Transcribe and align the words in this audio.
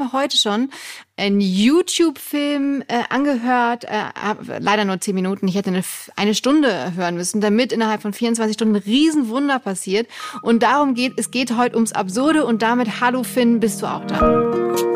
habe 0.00 0.12
heute 0.12 0.36
schon 0.36 0.70
einen 1.16 1.40
YouTube-Film 1.40 2.82
äh, 2.88 3.02
angehört, 3.08 3.84
äh, 3.84 4.58
leider 4.58 4.84
nur 4.84 5.00
zehn 5.00 5.14
Minuten. 5.14 5.48
Ich 5.48 5.54
hätte 5.54 5.70
eine, 5.70 5.82
eine 6.16 6.34
Stunde 6.34 6.94
hören 6.94 7.16
müssen, 7.16 7.40
damit 7.40 7.72
innerhalb 7.72 8.02
von 8.02 8.12
24 8.12 8.54
Stunden 8.54 8.76
ein 8.76 8.82
Riesenwunder 8.82 9.58
passiert. 9.58 10.08
Und 10.42 10.62
darum 10.62 10.94
geht 10.94 11.14
es 11.16 11.30
geht 11.30 11.56
heute 11.56 11.76
ums 11.76 11.92
Absurde 11.92 12.44
und 12.44 12.62
damit 12.62 13.00
Hallo 13.00 13.22
Finn, 13.22 13.60
bist 13.60 13.82
du 13.82 13.86
auch 13.86 14.04
da? 14.06 14.95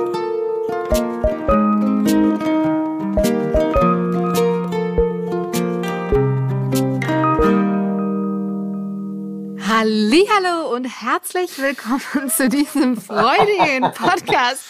Hallo 9.83 10.74
und 10.74 10.85
herzlich 10.85 11.58
willkommen 11.58 12.28
zu 12.28 12.51
diesem 12.51 13.01
freudigen 13.01 13.81
Podcast. 13.95 14.63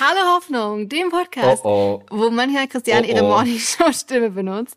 Hallo 0.00 0.34
Hoffnung, 0.34 0.88
dem 0.88 1.10
Podcast, 1.10 1.64
oh 1.64 2.02
oh. 2.02 2.06
wo 2.10 2.30
manchmal 2.30 2.66
Christiane 2.66 3.06
oh 3.06 3.10
ihre 3.10 3.22
Morningshow-Stimme 3.22 4.30
benutzt. 4.30 4.74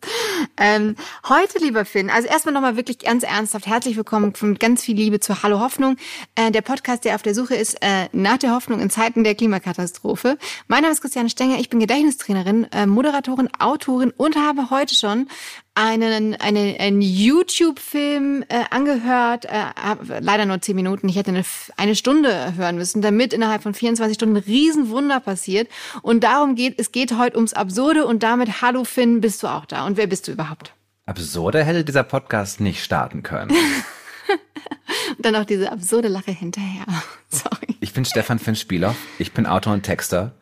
Ähm, 0.58 0.96
heute, 1.28 1.58
lieber 1.58 1.86
Finn, 1.86 2.12
also 2.12 2.28
erstmal 2.28 2.54
nochmal 2.54 2.78
wirklich 2.78 3.00
ganz 3.00 3.24
ernsthaft 3.24 3.66
herzlich 3.66 3.98
willkommen 3.98 4.36
von 4.36 4.60
ganz 4.60 4.84
viel 4.84 4.96
Liebe 4.96 5.20
zu 5.20 5.42
Hallo 5.42 5.60
Hoffnung, 5.60 5.98
äh, 6.36 6.52
der 6.52 6.62
Podcast, 6.62 7.04
der 7.04 7.16
auf 7.16 7.24
der 7.24 7.34
Suche 7.34 7.56
ist 7.56 7.82
äh, 7.82 8.10
nach 8.12 8.38
der 8.38 8.54
Hoffnung 8.54 8.82
in 8.82 8.92
Zeiten 8.92 9.24
der 9.24 9.34
Klimakatastrophe. 9.34 10.38
Mein 10.68 10.84
Name 10.84 10.94
ist 10.94 11.02
Christiane 11.02 11.32
Stenger, 11.32 11.58
ich 11.60 11.70
bin 11.70 11.80
Gedächtnistrainerin, 11.80 12.72
äh, 12.72 12.86
Moderatorin, 12.86 13.50
Autorin 13.58 14.14
und 14.16 14.36
habe 14.36 14.70
heute 14.70 14.94
schon 14.94 15.28
einen, 15.76 16.36
einen, 16.36 16.78
einen 16.78 17.02
YouTube-Film 17.02 18.44
äh, 18.50 18.64
angehört, 18.70 19.46
äh, 19.46 20.20
leider 20.20 20.46
nur 20.46 20.62
zehn 20.62 20.76
Minuten. 20.76 21.08
Ich 21.08 21.16
hätte 21.16 21.32
eine, 21.32 21.44
eine 21.78 21.96
Stunde 21.96 22.56
hören 22.56 22.76
müssen, 22.76 23.02
damit 23.02 23.34
innerhalb 23.34 23.64
von 23.64 23.74
24 23.74 24.16
Stunden 24.16 24.38
ein 24.38 24.44
Riesenwunder 24.44 25.20
passiert. 25.20 25.70
Und 26.02 26.24
darum 26.24 26.56
geht 26.56 26.80
es 26.80 26.92
geht 26.92 27.18
heute 27.18 27.38
ums 27.38 27.54
Absurde 27.54 28.06
und 28.06 28.24
damit, 28.24 28.62
hallo 28.62 28.84
Finn, 28.84 29.22
bist 29.22 29.44
du 29.44 29.48
auch 29.48 29.66
da? 29.66 29.86
Und 29.86 29.98
wer 29.98 30.08
bist 30.08 30.28
du 30.28 30.32
überhaupt? 30.32 30.74
Absurde 31.06 31.64
hätte 31.64 31.84
dieser 31.84 32.04
Podcast 32.04 32.60
nicht 32.60 32.84
starten 32.84 33.24
können. 33.24 33.56
und 35.18 35.26
dann 35.26 35.36
auch 35.36 35.46
diese 35.46 35.72
absurde 35.72 36.08
Lache 36.08 36.32
hinterher. 36.32 36.86
Sorry. 37.30 37.76
Ich 37.80 37.94
bin 37.94 38.06
Stefan 38.06 38.40
Finn 38.40 38.56
Spieler. 38.56 38.96
Ich 39.18 39.34
bin 39.34 39.46
Autor 39.46 39.74
und 39.74 39.84
Texter. 39.84 40.34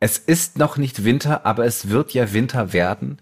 Es 0.00 0.18
ist 0.18 0.58
noch 0.58 0.76
nicht 0.76 1.04
Winter, 1.04 1.44
aber 1.44 1.66
es 1.66 1.90
wird 1.90 2.12
ja 2.12 2.32
Winter 2.32 2.72
werden 2.72 3.18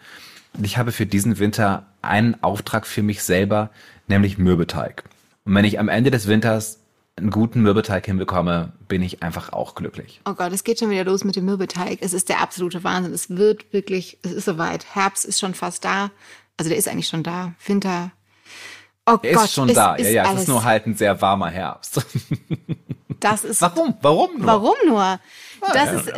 ich 0.63 0.79
habe 0.79 0.93
für 0.93 1.07
diesen 1.07 1.39
Winter 1.39 1.87
einen 2.03 2.43
Auftrag 2.43 2.87
für 2.87 3.03
mich 3.03 3.23
selber, 3.23 3.71
nämlich 4.07 4.39
Mürbeteig. 4.39 5.05
Und 5.45 5.55
wenn 5.55 5.65
ich 5.65 5.79
am 5.79 5.89
Ende 5.89 6.11
des 6.11 6.27
Winters 6.27 6.81
einen 7.17 7.31
guten 7.31 7.63
Mürbeteig 7.63 8.07
hinbekomme, 8.07 8.73
bin 8.87 9.03
ich 9.03 9.23
einfach 9.23 9.53
auch 9.53 9.75
glücklich. 9.75 10.21
Oh 10.25 10.35
Gott, 10.35 10.53
es 10.53 10.65
geht 10.65 10.79
schon 10.79 10.91
wieder 10.91 11.05
los 11.05 11.25
mit 11.25 11.37
dem 11.37 11.45
Mürbeteig. 11.45 11.99
Es 12.01 12.13
ist 12.13 12.29
der 12.29 12.41
absolute 12.41 12.85
Wahnsinn. 12.85 13.13
Es 13.13 13.31
wird 13.31 13.73
wirklich, 13.73 14.19
es 14.23 14.33
ist 14.33 14.45
soweit. 14.45 14.95
Herbst 14.95 15.25
ist 15.25 15.41
schon 15.41 15.55
fast 15.55 15.85
da. 15.85 16.11
Also 16.57 16.69
der 16.69 16.79
ist 16.79 16.89
eigentlich 16.89 17.09
schon 17.09 17.23
da. 17.23 17.53
Winter. 17.67 18.13
Oh 19.07 19.19
er 19.23 19.35
Gott, 19.35 19.45
ist 19.45 19.55
schon 19.55 19.69
da. 19.73 19.95
Ist 19.95 20.07
ja, 20.07 20.25
ja, 20.25 20.33
es 20.33 20.43
ist 20.43 20.49
nur 20.49 20.65
halt 20.65 20.87
ein 20.87 20.95
sehr 20.95 21.21
warmer 21.21 21.51
Herbst. 21.51 22.03
Das 23.21 23.45
ist. 23.45 23.61
Warum? 23.63 23.97
Warum 24.01 24.39
nur? 24.39 24.47
Warum 24.47 24.75
nur? 24.87 25.21
Das 25.73 25.93
ist, 25.93 26.13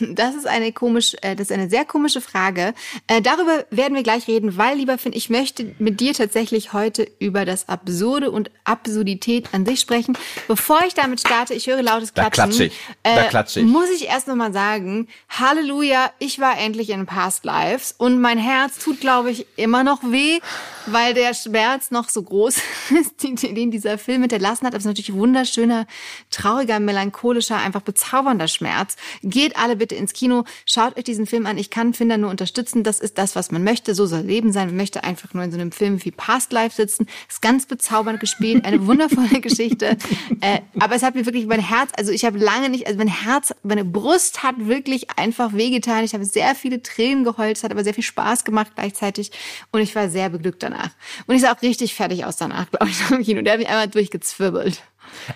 das 0.00 0.34
ist 0.34 0.46
eine 0.46 0.72
komisch, 0.72 1.16
äh, 1.22 1.34
das 1.36 1.50
ist 1.50 1.52
eine 1.52 1.68
sehr 1.68 1.84
komische 1.84 2.20
Frage. 2.20 2.74
Äh, 3.06 3.22
darüber 3.22 3.64
werden 3.70 3.94
wir 3.94 4.02
gleich 4.02 4.28
reden, 4.28 4.56
weil, 4.56 4.76
lieber 4.76 4.98
Finn, 4.98 5.12
ich 5.14 5.30
möchte 5.30 5.74
mit 5.78 6.00
dir 6.00 6.14
tatsächlich 6.14 6.72
heute 6.72 7.08
über 7.18 7.44
das 7.44 7.68
Absurde 7.68 8.30
und 8.30 8.50
Absurdität 8.64 9.48
an 9.52 9.66
sich 9.66 9.80
sprechen. 9.80 10.16
Bevor 10.48 10.80
ich 10.86 10.94
damit 10.94 11.20
starte, 11.20 11.54
ich 11.54 11.66
höre 11.66 11.82
lautes 11.82 12.14
Klatschen. 12.14 12.30
Da 12.30 12.30
klatsche 12.30 12.64
ich. 12.64 12.74
Da 13.02 13.24
äh, 13.24 13.28
klatsche 13.28 13.60
ich. 13.60 13.66
Muss 13.66 13.90
ich 13.90 14.06
erst 14.08 14.28
nochmal 14.28 14.52
sagen, 14.52 15.08
Halleluja, 15.28 16.10
ich 16.18 16.38
war 16.38 16.58
endlich 16.58 16.90
in 16.90 17.06
Past 17.06 17.44
Lives 17.44 17.94
und 17.96 18.20
mein 18.20 18.38
Herz 18.38 18.78
tut, 18.78 19.00
glaube 19.00 19.30
ich, 19.30 19.46
immer 19.56 19.84
noch 19.84 20.02
weh, 20.02 20.40
weil 20.86 21.14
der 21.14 21.34
Schmerz 21.34 21.90
noch 21.90 22.08
so 22.08 22.22
groß 22.22 22.56
ist, 23.00 23.22
den 23.22 23.70
dieser 23.70 23.98
Film 23.98 24.22
hinterlassen 24.22 24.66
hat. 24.66 24.72
Aber 24.72 24.78
es 24.78 24.84
ist 24.84 24.88
natürlich 24.88 25.14
wunderschöner, 25.14 25.86
trauriger, 26.30 26.80
melancholischer, 26.80 27.56
einfach 27.56 27.82
bezaubernder 27.82 28.48
Schmerz. 28.48 28.65
Schmerz. 28.66 28.96
Geht 29.22 29.56
alle 29.56 29.76
bitte 29.76 29.94
ins 29.94 30.12
Kino, 30.12 30.44
schaut 30.66 30.96
euch 30.96 31.04
diesen 31.04 31.26
Film 31.26 31.46
an. 31.46 31.56
Ich 31.56 31.70
kann 31.70 31.94
Finder 31.94 32.18
nur 32.18 32.30
unterstützen. 32.30 32.82
Das 32.82 32.98
ist 32.98 33.16
das, 33.16 33.36
was 33.36 33.52
man 33.52 33.62
möchte. 33.62 33.94
So 33.94 34.06
soll 34.06 34.20
Leben 34.20 34.52
sein. 34.52 34.68
Man 34.68 34.76
möchte 34.76 35.04
einfach 35.04 35.34
nur 35.34 35.44
in 35.44 35.52
so 35.52 35.58
einem 35.58 35.70
Film 35.70 36.04
wie 36.04 36.10
Past 36.10 36.52
Life 36.52 36.74
sitzen. 36.74 37.06
Ist 37.28 37.42
ganz 37.42 37.66
bezaubernd 37.66 38.18
gespielt, 38.18 38.64
eine 38.64 38.86
wundervolle 38.86 39.40
Geschichte. 39.40 39.96
Äh, 40.40 40.60
aber 40.80 40.96
es 40.96 41.02
hat 41.02 41.14
mir 41.14 41.26
wirklich 41.26 41.46
mein 41.46 41.60
Herz, 41.60 41.90
also 41.96 42.10
ich 42.10 42.24
habe 42.24 42.38
lange 42.38 42.68
nicht, 42.68 42.86
also 42.86 42.98
mein 42.98 43.08
Herz, 43.08 43.54
meine 43.62 43.84
Brust 43.84 44.42
hat 44.42 44.56
wirklich 44.58 45.16
einfach 45.16 45.52
wehgetan. 45.52 46.04
Ich 46.04 46.14
habe 46.14 46.24
sehr 46.24 46.54
viele 46.54 46.82
Tränen 46.82 47.22
geheult. 47.22 47.56
Es 47.56 47.64
hat 47.64 47.70
aber 47.70 47.84
sehr 47.84 47.94
viel 47.94 48.04
Spaß 48.04 48.44
gemacht 48.44 48.72
gleichzeitig. 48.74 49.30
Und 49.70 49.80
ich 49.80 49.94
war 49.94 50.08
sehr 50.08 50.28
beglückt 50.28 50.62
danach. 50.62 50.90
Und 51.26 51.36
ich 51.36 51.42
sah 51.42 51.52
auch 51.52 51.62
richtig 51.62 51.94
fertig 51.94 52.24
aus 52.24 52.36
danach, 52.36 52.68
glaube 52.70 52.88
ich, 52.88 53.10
im 53.10 53.22
Kino. 53.22 53.42
Der 53.42 53.52
hat 53.52 53.60
mich 53.60 53.68
einmal 53.68 53.88
durchgezwirbelt. 53.88 54.82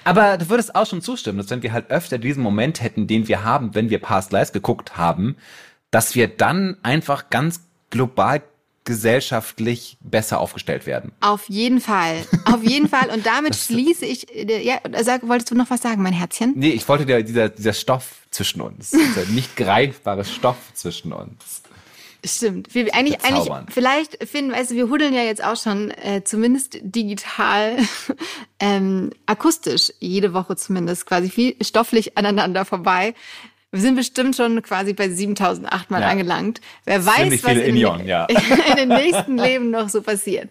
Aber 0.05 0.39
du 0.39 0.49
würdest 0.49 0.75
auch 0.75 0.87
schon 0.87 1.03
zustimmen, 1.03 1.39
dass 1.39 1.51
wenn 1.51 1.63
wir 1.63 1.73
halt 1.73 1.91
öfter 1.91 2.19
diesen 2.19 2.43
Moment 2.43 2.83
hätten, 2.83 3.07
den 3.07 3.29
wir 3.29 3.45
haben, 3.45 3.75
wenn 3.75 3.91
wir 3.91 3.99
Past 4.01 4.33
Lives 4.33 4.53
geguckt 4.53 4.97
haben, 4.97 5.37
dass 5.91 6.15
wir 6.15 6.29
dann 6.29 6.77
einfach 6.83 7.31
ganz 7.31 7.63
global 7.91 8.43
gesellschaftlich 8.85 9.99
besser 10.01 10.41
aufgestellt 10.41 10.87
werden. 10.87 11.13
Auf 11.21 11.49
jeden 11.49 11.81
Fall. 11.81 12.25
Auf 12.47 12.65
jeden 12.65 12.89
Fall. 12.89 13.11
Und 13.11 13.27
damit 13.27 13.55
schließe 13.67 14.07
ich, 14.07 14.35
äh, 14.35 14.65
ja, 14.65 14.79
sag, 15.03 15.29
wolltest 15.29 15.51
du 15.51 15.55
noch 15.55 15.71
was 15.71 15.83
sagen, 15.83 16.03
mein 16.03 16.13
Herzchen? 16.13 16.55
Nee, 16.57 16.71
ich 16.71 16.89
wollte 16.89 17.07
dir 17.07 17.23
dieser, 17.23 17.51
dieser 17.51 17.73
Stoff 17.73 18.27
zwischen 18.31 18.61
uns, 18.61 18.91
dieser 18.91 19.27
nicht 19.31 19.57
greifbare 19.57 20.25
Stoff 20.25 20.57
zwischen 20.75 21.13
uns. 21.13 21.63
Stimmt. 22.25 22.75
Wir, 22.75 22.95
eigentlich, 22.95 23.23
eigentlich, 23.25 23.51
vielleicht 23.71 24.29
finden, 24.29 24.53
weißt 24.53 24.73
du, 24.73 24.75
wir 24.75 24.89
huddeln 24.89 25.15
ja 25.15 25.23
jetzt 25.23 25.43
auch 25.43 25.57
schon 25.57 25.91
äh, 25.91 26.23
zumindest 26.23 26.79
digital, 26.83 27.79
ähm, 28.61 29.11
akustisch 29.27 29.93
jede 30.01 30.35
Woche 30.35 30.57
zumindest 30.57 31.07
quasi 31.07 31.31
viel 31.31 31.57
stofflich 31.63 32.19
aneinander 32.19 32.65
vorbei. 32.65 33.15
Wir 33.73 33.83
sind 33.83 33.95
bestimmt 33.95 34.35
schon 34.35 34.61
quasi 34.63 34.95
bei 34.95 35.09
7008 35.09 35.93
Mal 35.93 36.01
ja. 36.01 36.09
angelangt. 36.09 36.61
Wer 36.87 37.07
weiß, 37.07 37.45
was 37.45 37.53
in, 37.53 37.61
Inion, 37.61 38.05
ja. 38.05 38.25
in, 38.71 38.77
den 38.77 38.89
nächsten 38.89 39.39
Leben 39.39 39.71
noch 39.71 39.89
so 39.89 40.03
passiert. 40.03 40.49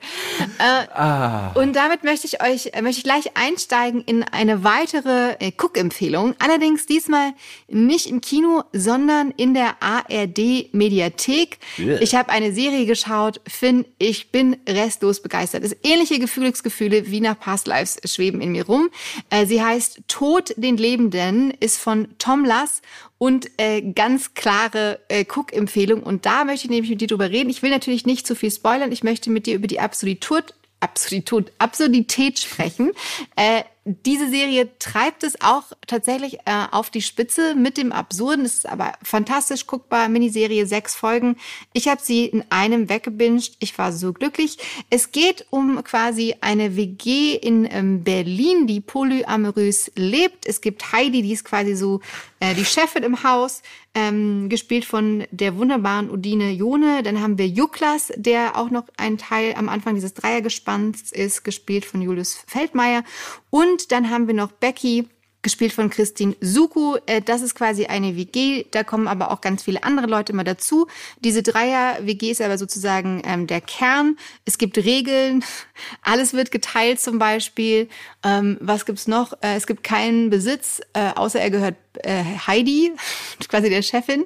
Äh, 0.57 0.87
ah. 0.93 1.51
Und 1.53 1.75
damit 1.75 2.05
möchte 2.05 2.27
ich 2.27 2.41
euch, 2.41 2.67
äh, 2.71 2.81
möchte 2.81 2.99
ich 2.99 3.03
gleich 3.03 3.35
einsteigen 3.35 4.01
in 4.05 4.23
eine 4.23 4.63
weitere 4.63 5.33
äh, 5.41 5.51
Cook-Empfehlung. 5.51 6.33
Allerdings 6.39 6.85
diesmal 6.85 7.33
nicht 7.67 8.07
im 8.07 8.21
Kino, 8.21 8.63
sondern 8.71 9.31
in 9.31 9.53
der 9.53 9.75
ARD 9.81 10.73
Mediathek. 10.73 11.57
Yeah. 11.77 12.01
Ich 12.01 12.15
habe 12.15 12.29
eine 12.29 12.53
Serie 12.53 12.85
geschaut. 12.85 13.41
Finn, 13.45 13.83
ich 13.97 14.31
bin 14.31 14.55
restlos 14.65 15.21
begeistert. 15.21 15.65
Das 15.65 15.75
ähnliche 15.83 16.19
Gefühlsgefühle 16.19 17.11
wie 17.11 17.19
nach 17.19 17.37
Past 17.37 17.67
Lives 17.67 17.99
schweben 18.05 18.39
in 18.39 18.53
mir 18.53 18.65
rum. 18.65 18.89
Äh, 19.29 19.45
sie 19.45 19.61
heißt 19.61 20.03
Tod 20.07 20.53
den 20.55 20.77
Lebenden, 20.77 21.51
ist 21.59 21.79
von 21.79 22.07
Tom 22.17 22.45
Lass 22.45 22.81
und 23.19 23.51
äh, 23.57 23.81
ganz 23.81 24.33
klare 24.33 25.01
äh, 25.09 25.25
Cook-Empfehlung. 25.25 26.01
Und 26.01 26.25
da 26.25 26.45
möchte 26.45 26.65
ich 26.65 26.71
nämlich 26.71 26.89
mit 26.89 27.01
dir 27.01 27.07
drüber 27.07 27.29
reden. 27.29 27.49
Ich 27.49 27.61
will 27.61 27.69
natürlich 27.69 28.07
nicht 28.07 28.25
zu 28.25 28.33
viel 28.33 28.49
spoilern. 28.49 28.91
Ich 28.91 29.03
möchte 29.03 29.29
mit 29.29 29.45
dir 29.45 29.55
über 29.55 29.67
die 29.67 29.81
Absurdität, 29.81 30.55
Absurdität, 30.79 31.51
Absurdität 31.59 32.39
sprechen. 32.39 32.93
Äh, 33.35 33.63
diese 34.05 34.29
Serie 34.29 34.69
treibt 34.77 35.23
es 35.23 35.41
auch 35.41 35.63
tatsächlich 35.87 36.39
äh, 36.45 36.67
auf 36.71 36.91
die 36.91 37.01
Spitze 37.01 37.55
mit 37.55 37.77
dem 37.77 37.91
Absurden. 37.91 38.45
Es 38.45 38.55
ist 38.55 38.69
aber 38.69 38.93
fantastisch 39.01 39.65
guckbar. 39.65 40.09
Miniserie, 40.09 40.65
sechs 40.67 40.95
Folgen. 40.95 41.37
Ich 41.73 41.87
habe 41.87 41.99
sie 42.03 42.25
in 42.25 42.43
einem 42.49 42.87
weggebinged. 42.87 43.57
Ich 43.59 43.77
war 43.79 43.91
so 43.91 44.13
glücklich. 44.13 44.57
Es 44.91 45.11
geht 45.11 45.47
um 45.49 45.83
quasi 45.83 46.35
eine 46.41 46.75
WG 46.75 47.33
in 47.35 47.67
ähm, 47.71 48.03
Berlin, 48.03 48.67
die 48.67 48.79
polyamorös 48.79 49.91
lebt. 49.95 50.45
Es 50.45 50.61
gibt 50.61 50.91
Heidi, 50.91 51.23
die 51.23 51.33
ist 51.33 51.45
quasi 51.45 51.75
so 51.75 52.01
äh, 52.39 52.53
die 52.53 52.65
Chefin 52.65 53.03
im 53.03 53.23
Haus, 53.23 53.61
ähm, 53.95 54.49
gespielt 54.49 54.85
von 54.85 55.25
der 55.31 55.57
wunderbaren 55.57 56.09
Udine 56.09 56.51
Jone. 56.51 57.03
Dann 57.03 57.21
haben 57.21 57.37
wir 57.37 57.47
Juklas, 57.47 58.13
der 58.15 58.55
auch 58.55 58.69
noch 58.69 58.85
ein 58.97 59.17
Teil 59.17 59.55
am 59.55 59.67
Anfang 59.67 59.95
dieses 59.95 60.13
Dreiergespanns 60.13 61.11
ist, 61.11 61.43
gespielt 61.43 61.85
von 61.85 62.01
Julius 62.01 62.35
Feldmeier. 62.47 63.03
Und 63.49 63.91
dann 63.91 64.09
haben 64.09 64.27
wir 64.27 64.33
noch 64.33 64.51
Becky, 64.51 65.07
gespielt 65.41 65.73
von 65.73 65.89
Christine 65.89 66.35
Suku. 66.41 66.97
Äh, 67.05 67.21
das 67.21 67.41
ist 67.41 67.55
quasi 67.55 67.85
eine 67.85 68.15
WG, 68.15 68.65
da 68.71 68.83
kommen 68.83 69.07
aber 69.07 69.31
auch 69.31 69.41
ganz 69.41 69.63
viele 69.63 69.83
andere 69.83 70.07
Leute 70.07 70.33
immer 70.33 70.43
dazu. 70.43 70.87
Diese 71.23 71.43
Dreier-WG 71.43 72.31
ist 72.31 72.41
aber 72.41 72.57
sozusagen 72.57 73.21
ähm, 73.25 73.47
der 73.47 73.61
Kern. 73.61 74.17
Es 74.45 74.57
gibt 74.57 74.77
Regeln, 74.77 75.43
alles 76.01 76.33
wird 76.33 76.51
geteilt 76.51 76.99
zum 76.99 77.19
Beispiel. 77.19 77.87
Ähm, 78.23 78.57
was 78.59 78.85
gibt's 78.85 79.07
noch? 79.07 79.33
Äh, 79.41 79.55
es 79.55 79.65
gibt 79.65 79.83
keinen 79.83 80.29
Besitz, 80.29 80.81
äh, 80.93 81.11
außer 81.15 81.39
er 81.39 81.51
gehört 81.51 81.75
äh, 82.03 82.23
Heidi, 82.47 82.91
quasi 83.47 83.69
der 83.69 83.81
Chefin. 83.81 84.25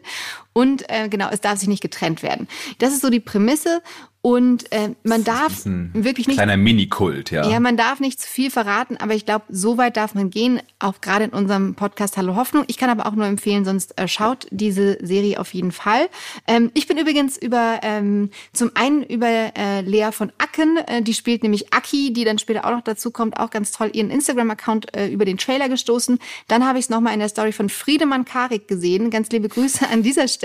Und 0.53 0.89
äh, 0.89 1.09
genau, 1.09 1.29
es 1.31 1.41
darf 1.41 1.59
sich 1.59 1.67
nicht 1.67 1.81
getrennt 1.81 2.23
werden. 2.23 2.47
Das 2.77 2.93
ist 2.93 3.01
so 3.01 3.09
die 3.09 3.19
Prämisse. 3.19 3.81
Und 4.25 4.71
äh, 4.71 4.91
man 5.03 5.25
darf 5.25 5.65
wirklich 5.65 6.27
nicht. 6.27 6.37
Kleiner 6.37 6.55
Minikult, 6.55 7.29
ja. 7.29 7.45
Ja, 7.45 7.59
man 7.59 7.75
darf 7.75 7.99
nicht 7.99 8.21
zu 8.21 8.27
viel 8.29 8.51
verraten, 8.51 8.95
aber 8.95 9.15
ich 9.15 9.25
glaube, 9.25 9.43
so 9.49 9.77
weit 9.77 9.97
darf 9.97 10.15
man 10.15 10.29
gehen, 10.29 10.61
auch 10.79 11.01
gerade 11.01 11.25
in 11.25 11.31
unserem 11.31 11.75
Podcast 11.75 12.15
Hallo 12.15 12.37
Hoffnung. 12.37 12.63
Ich 12.67 12.77
kann 12.77 12.89
aber 12.89 13.05
auch 13.05 13.15
nur 13.15 13.25
empfehlen, 13.25 13.65
sonst 13.65 13.99
äh, 13.99 14.07
schaut 14.07 14.47
diese 14.49 14.97
Serie 15.05 15.41
auf 15.41 15.53
jeden 15.53 15.73
Fall. 15.73 16.07
Ähm, 16.47 16.71
ich 16.73 16.87
bin 16.87 16.97
übrigens 16.97 17.35
über 17.35 17.81
ähm, 17.83 18.29
zum 18.53 18.71
einen 18.75 19.03
über 19.03 19.27
äh, 19.27 19.81
Lea 19.81 20.11
von 20.13 20.31
Acken, 20.37 20.77
äh, 20.77 21.01
die 21.01 21.13
spielt 21.13 21.43
nämlich 21.43 21.73
Aki, 21.73 22.13
die 22.13 22.23
dann 22.23 22.39
später 22.39 22.63
auch 22.63 22.71
noch 22.71 22.83
dazu 22.83 23.11
kommt, 23.11 23.37
auch 23.37 23.49
ganz 23.49 23.73
toll 23.73 23.89
ihren 23.91 24.09
Instagram-Account 24.09 24.95
äh, 24.95 25.09
über 25.09 25.25
den 25.25 25.37
Trailer 25.37 25.67
gestoßen. 25.67 26.17
Dann 26.47 26.65
habe 26.65 26.79
ich 26.79 26.85
es 26.85 26.89
nochmal 26.89 27.13
in 27.13 27.19
der 27.19 27.27
Story 27.27 27.51
von 27.51 27.67
Friedemann 27.67 28.23
Karik 28.23 28.69
gesehen. 28.69 29.09
Ganz 29.09 29.29
liebe 29.31 29.49
Grüße 29.49 29.85
an 29.91 30.01
dieser 30.01 30.29
Stelle. 30.29 30.42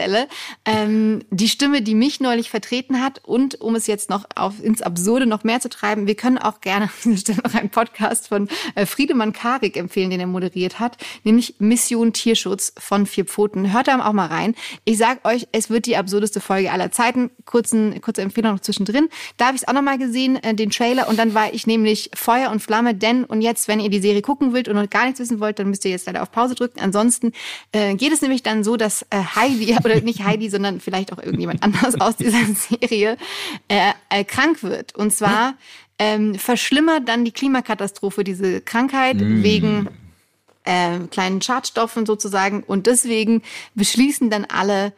Ähm, 0.65 1.25
die 1.31 1.49
Stimme, 1.49 1.83
die 1.83 1.95
mich 1.95 2.21
neulich 2.21 2.51
vertreten 2.51 3.03
hat 3.03 3.25
und 3.25 3.61
um 3.61 3.75
es 3.75 3.87
jetzt 3.87 4.11
noch 4.11 4.25
auf, 4.35 4.63
ins 4.63 4.83
Absurde 4.83 5.27
noch 5.27 5.45
mehr 5.45 5.61
zu 5.61 5.69
treiben, 5.69 6.07
wir 6.07 6.15
können 6.15 6.39
auch 6.39 6.61
gerne 6.61 6.89
Stelle 7.17 7.41
noch 7.45 7.55
einen 7.55 7.71
Podcast 7.71 8.29
von 8.29 8.49
äh, 8.75 8.87
Friedemann 8.87 9.33
Karik 9.33 9.77
empfehlen, 9.77 10.11
den 10.11 10.21
er 10.21 10.27
moderiert 10.27 10.81
hat, 10.81 10.97
nämlich 11.25 11.57
Mission 11.59 12.13
Tierschutz 12.13 12.73
von 12.79 13.07
Vier 13.07 13.25
Pfoten. 13.25 13.73
Hört 13.73 13.89
da 13.89 14.07
auch 14.07 14.13
mal 14.13 14.27
rein. 14.27 14.55
Ich 14.85 14.99
sag 14.99 15.27
euch, 15.27 15.49
es 15.53 15.71
wird 15.71 15.87
die 15.87 15.97
absurdeste 15.97 16.41
Folge 16.41 16.73
aller 16.73 16.91
Zeiten. 16.91 17.31
Kurzen, 17.45 18.01
kurze 18.01 18.23
Empfehlung 18.23 18.53
noch 18.53 18.61
zwischendrin. 18.61 19.09
Da 19.37 19.47
habe 19.47 19.57
ich 19.57 19.63
es 19.63 19.69
auch 19.69 19.73
noch 19.73 19.83
mal 19.83 19.99
gesehen, 19.99 20.43
äh, 20.43 20.55
den 20.55 20.71
Trailer, 20.71 21.09
und 21.09 21.19
dann 21.19 21.35
war 21.35 21.53
ich 21.53 21.67
nämlich 21.67 22.11
Feuer 22.15 22.51
und 22.51 22.61
Flamme, 22.61 22.95
denn 22.95 23.25
und 23.25 23.43
jetzt, 23.43 23.69
wenn 23.69 23.81
ihr 23.81 23.91
die 23.91 24.01
Serie 24.01 24.23
gucken 24.23 24.53
wollt 24.53 24.69
und 24.69 24.77
noch 24.77 24.89
gar 24.91 25.05
nichts 25.05 25.21
wissen 25.21 25.41
wollt, 25.41 25.59
dann 25.59 25.69
müsst 25.69 25.85
ihr 25.85 25.91
jetzt 25.91 26.07
leider 26.07 26.23
auf 26.23 26.31
Pause 26.31 26.55
drücken. 26.55 26.81
Ansonsten 26.81 27.33
äh, 27.73 27.95
geht 27.95 28.13
es 28.13 28.23
nämlich 28.23 28.43
dann 28.43 28.65
so, 28.65 28.77
dass 28.77 29.03
äh, 29.11 29.23
Heidi, 29.35 29.77
oder 29.91 30.01
nicht 30.01 30.25
Heidi, 30.25 30.49
sondern 30.51 30.81
vielleicht 30.81 31.13
auch 31.13 31.19
irgendjemand 31.19 31.63
anders 31.63 32.01
aus 32.01 32.17
dieser 32.17 32.45
Serie, 32.55 33.17
äh, 33.69 33.93
äh, 34.11 34.25
krank 34.25 34.63
wird. 34.63 34.95
Und 34.95 35.13
zwar 35.13 35.55
ähm, 35.99 36.35
verschlimmert 36.37 37.09
dann 37.09 37.25
die 37.25 37.33
Klimakatastrophe 37.33 38.25
diese 38.25 38.61
Krankheit 38.61 39.17
mm. 39.17 39.43
wegen 39.43 39.89
äh, 40.65 40.99
kleinen 41.11 41.43
Schadstoffen 41.43 42.07
sozusagen. 42.07 42.63
Und 42.63 42.87
deswegen 42.87 43.43
beschließen 43.75 44.31
dann 44.31 44.45
alle, 44.45 44.93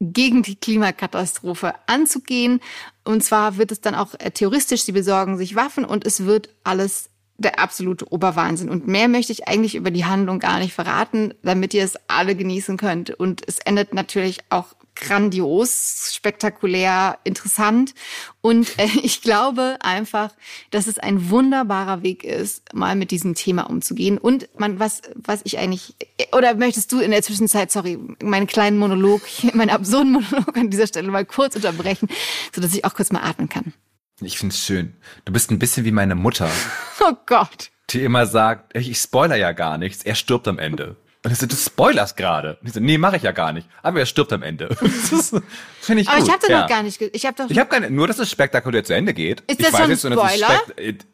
gegen 0.00 0.42
die 0.42 0.56
Klimakatastrophe 0.56 1.74
anzugehen. 1.86 2.60
Und 3.04 3.24
zwar 3.24 3.56
wird 3.56 3.72
es 3.72 3.80
dann 3.80 3.94
auch 3.94 4.14
äh, 4.18 4.30
terroristisch, 4.30 4.82
sie 4.82 4.92
besorgen 4.92 5.36
sich 5.36 5.54
Waffen 5.54 5.84
und 5.84 6.06
es 6.06 6.26
wird 6.26 6.50
alles 6.64 7.08
der 7.38 7.58
absolute 7.58 8.10
Oberwahnsinn. 8.10 8.70
Und 8.70 8.86
mehr 8.86 9.08
möchte 9.08 9.32
ich 9.32 9.48
eigentlich 9.48 9.74
über 9.74 9.90
die 9.90 10.04
Handlung 10.04 10.38
gar 10.38 10.58
nicht 10.58 10.72
verraten, 10.72 11.34
damit 11.42 11.74
ihr 11.74 11.84
es 11.84 11.98
alle 12.08 12.34
genießen 12.34 12.76
könnt. 12.76 13.10
Und 13.10 13.42
es 13.46 13.58
endet 13.58 13.94
natürlich 13.94 14.38
auch 14.48 14.74
grandios, 14.96 16.12
spektakulär, 16.14 17.18
interessant. 17.22 17.94
Und 18.40 18.78
äh, 18.78 18.88
ich 19.02 19.22
glaube 19.22 19.76
einfach, 19.80 20.32
dass 20.70 20.86
es 20.86 20.98
ein 20.98 21.30
wunderbarer 21.30 22.02
Weg 22.02 22.24
ist, 22.24 22.74
mal 22.74 22.96
mit 22.96 23.10
diesem 23.10 23.34
Thema 23.34 23.68
umzugehen. 23.70 24.18
Und 24.18 24.48
man, 24.58 24.80
was, 24.80 25.02
was 25.14 25.42
ich 25.44 25.58
eigentlich, 25.58 25.94
oder 26.32 26.54
möchtest 26.54 26.90
du 26.90 27.00
in 27.00 27.10
der 27.10 27.22
Zwischenzeit, 27.22 27.70
sorry, 27.70 27.98
meinen 28.22 28.46
kleinen 28.46 28.78
Monolog, 28.78 29.20
meinen 29.52 29.70
absurden 29.70 30.12
Monolog 30.12 30.56
an 30.56 30.70
dieser 30.70 30.86
Stelle 30.86 31.10
mal 31.10 31.26
kurz 31.26 31.54
unterbrechen, 31.54 32.08
so 32.54 32.60
dass 32.60 32.74
ich 32.74 32.84
auch 32.84 32.94
kurz 32.94 33.12
mal 33.12 33.22
atmen 33.22 33.48
kann. 33.48 33.74
Ich 34.20 34.38
find's 34.38 34.64
schön. 34.64 34.94
Du 35.24 35.32
bist 35.32 35.50
ein 35.50 35.58
bisschen 35.58 35.84
wie 35.84 35.92
meine 35.92 36.14
Mutter. 36.14 36.50
Oh 36.98 37.12
Gott. 37.26 37.70
Die 37.90 38.02
immer 38.02 38.26
sagt, 38.26 38.74
ich 38.74 38.98
spoiler 38.98 39.36
ja 39.36 39.52
gar 39.52 39.76
nichts, 39.76 40.02
er 40.02 40.14
stirbt 40.14 40.48
am 40.48 40.58
Ende. 40.58 40.96
Und 41.22 41.30
ich 41.30 41.38
so, 41.38 41.46
du 41.46 41.54
spoilerst 41.54 42.16
gerade. 42.16 42.56
Und 42.60 42.68
ich 42.68 42.72
so, 42.72 42.80
nee, 42.80 42.98
mache 42.98 43.16
ich 43.16 43.22
ja 43.22 43.32
gar 43.32 43.52
nicht. 43.52 43.68
Aber 43.82 44.00
er 44.00 44.06
stirbt 44.06 44.32
am 44.32 44.42
Ende. 44.42 44.68
das 44.80 45.34
finde 45.80 46.02
ich 46.02 46.08
Aber 46.08 46.18
gut. 46.18 46.26
ich 46.26 46.32
habe 46.32 46.40
das 46.40 46.50
ja. 46.50 46.60
noch 46.62 46.68
gar 46.68 46.82
nicht. 46.82 47.00
Ich 47.00 47.26
habe 47.26 47.36
doch. 47.36 47.50
Ich 47.50 47.58
habe 47.58 47.68
keine. 47.68 47.90
Nur, 47.90 48.08
dass 48.08 48.18
es 48.18 48.30
spektakulär 48.30 48.82
zu 48.82 48.94
Ende 48.94 49.12
geht. 49.12 49.42
Ist 49.42 49.60
ich 49.60 49.66
das 49.66 49.72
weiß 49.74 50.00
schon 50.00 50.14
ein 50.14 50.18
Spoiler? 50.18 50.62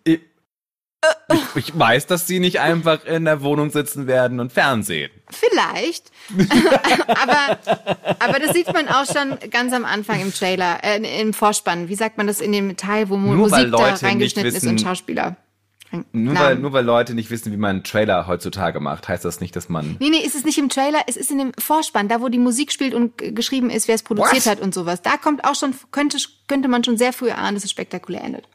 Ich, 0.05 0.21
ich, 1.33 1.57
ich, 1.57 1.79
weiß, 1.79 2.07
dass 2.07 2.27
sie 2.27 2.39
nicht 2.39 2.61
einfach 2.61 3.05
in 3.05 3.25
der 3.25 3.43
Wohnung 3.43 3.71
sitzen 3.71 4.07
werden 4.07 4.41
und 4.41 4.53
Fernsehen. 4.53 5.11
Vielleicht. 5.31 6.11
aber, 7.09 7.59
aber 8.21 8.39
das 8.39 8.53
sieht 8.55 8.73
man 8.73 8.89
auch 8.89 9.07
schon 9.07 9.39
ganz 9.51 9.73
am 9.73 9.85
Anfang 9.85 10.21
im 10.21 10.33
Trailer, 10.33 10.83
äh, 10.85 11.21
im 11.21 11.35
Vorspann. 11.35 11.89
Wie 11.89 11.95
sagt 11.95 12.19
man 12.19 12.27
das 12.27 12.41
in 12.41 12.53
dem 12.53 12.77
Teil, 12.77 13.09
wo 13.09 13.17
Nur 13.17 13.35
Musik 13.35 13.73
da 13.73 13.95
reingeschnitten 13.95 14.53
wissen, 14.53 14.67
ist 14.67 14.71
und 14.71 14.81
Schauspieler? 14.81 15.37
Nur 16.13 16.39
weil, 16.39 16.57
nur 16.57 16.73
weil 16.73 16.85
Leute 16.85 17.13
nicht 17.15 17.31
wissen, 17.31 17.53
wie 17.53 17.57
man 17.59 17.71
einen 17.71 17.85
Trailer 17.85 18.27
heutzutage 18.27 18.81
macht, 18.81 19.09
heißt 19.09 19.27
das 19.27 19.41
nicht, 19.41 19.55
dass 19.55 19.69
man. 19.69 19.97
Nee, 20.01 20.09
nee, 20.09 20.25
ist 20.25 20.35
es 20.35 20.45
nicht 20.45 20.57
im 20.57 20.71
Trailer, 20.71 21.03
es 21.07 21.19
ist 21.19 21.31
in 21.31 21.37
dem 21.37 21.53
Vorspann, 21.59 22.09
da 22.09 22.23
wo 22.23 22.31
die 22.31 22.39
Musik 22.39 22.73
spielt 22.73 22.95
und 22.95 23.19
geschrieben 23.19 23.69
ist, 23.69 23.89
wer 23.89 23.95
es 23.95 24.03
produziert 24.03 24.47
What? 24.47 24.53
hat 24.53 24.61
und 24.61 24.73
sowas. 24.73 25.03
Da 25.03 25.19
kommt 25.19 25.45
auch 25.45 25.55
schon, 25.55 25.75
könnte, 25.91 26.17
könnte 26.49 26.69
man 26.69 26.83
schon 26.83 26.97
sehr 26.97 27.13
früh 27.13 27.31
ahnen, 27.31 27.57
dass 27.57 27.65
es 27.65 27.71
spektakulär 27.71 28.25
endet. 28.25 28.49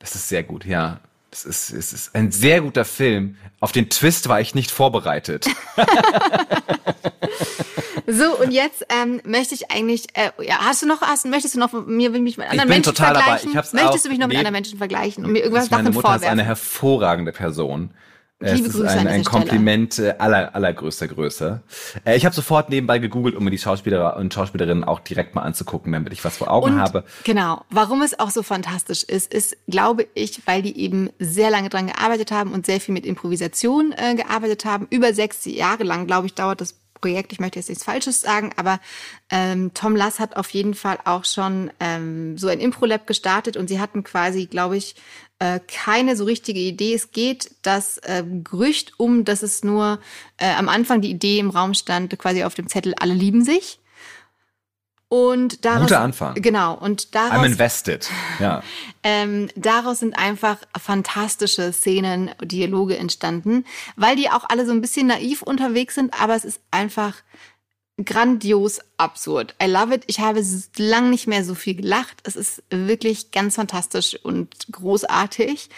Das 0.00 0.16
ist 0.16 0.28
sehr 0.28 0.42
gut, 0.42 0.64
ja. 0.64 1.00
Es 1.32 1.44
ist, 1.44 1.70
es 1.70 1.92
ist 1.92 2.14
ein 2.14 2.32
sehr 2.32 2.60
guter 2.60 2.84
Film. 2.84 3.36
Auf 3.60 3.72
den 3.72 3.88
Twist 3.88 4.28
war 4.28 4.40
ich 4.40 4.54
nicht 4.54 4.70
vorbereitet. 4.70 5.46
So, 8.06 8.36
und 8.38 8.50
jetzt 8.50 8.84
ähm, 8.88 9.20
möchte 9.24 9.54
ich 9.54 9.70
eigentlich, 9.70 10.06
äh, 10.14 10.30
ja, 10.44 10.58
hast 10.60 10.82
du 10.82 10.86
noch, 10.86 11.00
hast, 11.00 11.26
möchtest 11.26 11.54
du 11.54 11.58
noch 11.60 11.72
mir 11.72 12.10
mich 12.10 12.36
mit 12.36 12.46
anderen 12.46 12.54
ich 12.54 12.60
bin 12.62 12.68
Menschen 12.68 12.94
total 12.94 13.14
vergleichen? 13.14 13.36
Dabei. 13.36 13.50
Ich 13.50 13.56
hab's 13.56 13.72
möchtest 13.72 13.98
auch, 13.98 14.02
du 14.02 14.08
mich 14.08 14.18
noch 14.18 14.26
nee, 14.26 14.32
mit 14.34 14.38
anderen 14.38 14.52
Menschen 14.52 14.78
vergleichen 14.78 15.24
und 15.24 15.32
mir 15.32 15.40
irgendwas 15.40 15.70
meine 15.70 15.84
davon 15.84 15.94
Mutter 15.94 16.08
vorwerfen? 16.08 16.26
ist 16.26 16.32
eine 16.32 16.44
hervorragende 16.44 17.32
Person. 17.32 17.90
Liebe 18.42 18.68
es 18.68 18.74
ist 18.74 18.80
Grüße 18.80 18.88
ein, 18.88 18.98
an 19.00 19.06
ein 19.06 19.24
Kompliment 19.24 19.98
äh, 19.98 20.14
aller, 20.18 20.54
allergrößter 20.54 21.08
Größe. 21.08 21.60
Äh, 22.06 22.16
ich 22.16 22.24
habe 22.24 22.34
sofort 22.34 22.70
nebenbei 22.70 22.98
gegoogelt, 22.98 23.36
um 23.36 23.44
mir 23.44 23.50
die 23.50 23.58
Schauspieler 23.58 24.16
und 24.16 24.32
Schauspielerinnen 24.32 24.82
auch 24.82 25.00
direkt 25.00 25.34
mal 25.34 25.42
anzugucken, 25.42 25.92
damit 25.92 26.14
ich 26.14 26.24
was 26.24 26.38
vor 26.38 26.50
Augen 26.50 26.72
und, 26.72 26.80
habe. 26.80 27.04
Genau. 27.24 27.62
Warum 27.68 28.00
es 28.00 28.18
auch 28.18 28.30
so 28.30 28.42
fantastisch 28.42 29.04
ist, 29.04 29.32
ist, 29.32 29.58
glaube 29.68 30.06
ich, 30.14 30.40
weil 30.46 30.62
die 30.62 30.78
eben 30.78 31.10
sehr 31.18 31.50
lange 31.50 31.68
dran 31.68 31.88
gearbeitet 31.88 32.32
haben 32.32 32.52
und 32.52 32.64
sehr 32.64 32.80
viel 32.80 32.94
mit 32.94 33.04
Improvisation 33.04 33.92
äh, 33.94 34.14
gearbeitet 34.14 34.64
haben. 34.64 34.86
Über 34.88 35.12
sechs 35.12 35.44
Jahre 35.44 35.84
lang, 35.84 36.06
glaube 36.06 36.26
ich, 36.26 36.34
dauert 36.34 36.62
das 36.62 36.79
Projekt. 37.00 37.32
Ich 37.32 37.40
möchte 37.40 37.58
jetzt 37.58 37.68
nichts 37.68 37.84
Falsches 37.84 38.20
sagen, 38.20 38.52
aber 38.56 38.80
ähm, 39.30 39.72
Tom 39.74 39.96
Lass 39.96 40.20
hat 40.20 40.36
auf 40.36 40.50
jeden 40.50 40.74
Fall 40.74 40.98
auch 41.04 41.24
schon 41.24 41.70
ähm, 41.80 42.38
so 42.38 42.48
ein 42.48 42.60
Impro-Lab 42.60 43.06
gestartet 43.06 43.56
und 43.56 43.68
sie 43.68 43.80
hatten 43.80 44.04
quasi, 44.04 44.46
glaube 44.46 44.76
ich, 44.76 44.94
äh, 45.40 45.58
keine 45.66 46.16
so 46.16 46.24
richtige 46.24 46.60
Idee. 46.60 46.94
Es 46.94 47.10
geht 47.10 47.50
das 47.62 47.98
äh, 47.98 48.22
Gerücht 48.24 48.92
um, 48.98 49.24
dass 49.24 49.42
es 49.42 49.64
nur 49.64 49.98
äh, 50.36 50.52
am 50.52 50.68
Anfang 50.68 51.00
die 51.00 51.10
Idee 51.10 51.38
im 51.38 51.50
Raum 51.50 51.74
stand, 51.74 52.16
quasi 52.18 52.44
auf 52.44 52.54
dem 52.54 52.68
Zettel, 52.68 52.94
alle 52.94 53.14
lieben 53.14 53.42
sich. 53.44 53.79
Und 55.12 55.64
daraus, 55.64 55.88
Guter 55.88 56.00
Anfang. 56.02 56.34
Genau. 56.36 56.74
Und 56.74 57.16
daraus, 57.16 57.32
I'm 57.32 57.44
invested. 57.44 58.08
Ja. 58.38 58.62
ähm, 59.02 59.48
daraus 59.56 59.98
sind 59.98 60.16
einfach 60.16 60.58
fantastische 60.80 61.72
Szenen, 61.72 62.30
Dialoge 62.40 62.96
entstanden, 62.96 63.64
weil 63.96 64.14
die 64.14 64.30
auch 64.30 64.44
alle 64.48 64.64
so 64.64 64.70
ein 64.70 64.80
bisschen 64.80 65.08
naiv 65.08 65.42
unterwegs 65.42 65.96
sind, 65.96 66.14
aber 66.22 66.36
es 66.36 66.44
ist 66.44 66.60
einfach 66.70 67.16
grandios 68.04 68.78
absurd. 68.98 69.56
I 69.60 69.66
love 69.66 69.92
it. 69.92 70.04
Ich 70.06 70.20
habe 70.20 70.44
lang 70.76 71.10
nicht 71.10 71.26
mehr 71.26 71.44
so 71.44 71.56
viel 71.56 71.74
gelacht. 71.74 72.18
Es 72.22 72.36
ist 72.36 72.62
wirklich 72.70 73.32
ganz 73.32 73.56
fantastisch 73.56 74.16
und 74.22 74.54
großartig. 74.70 75.70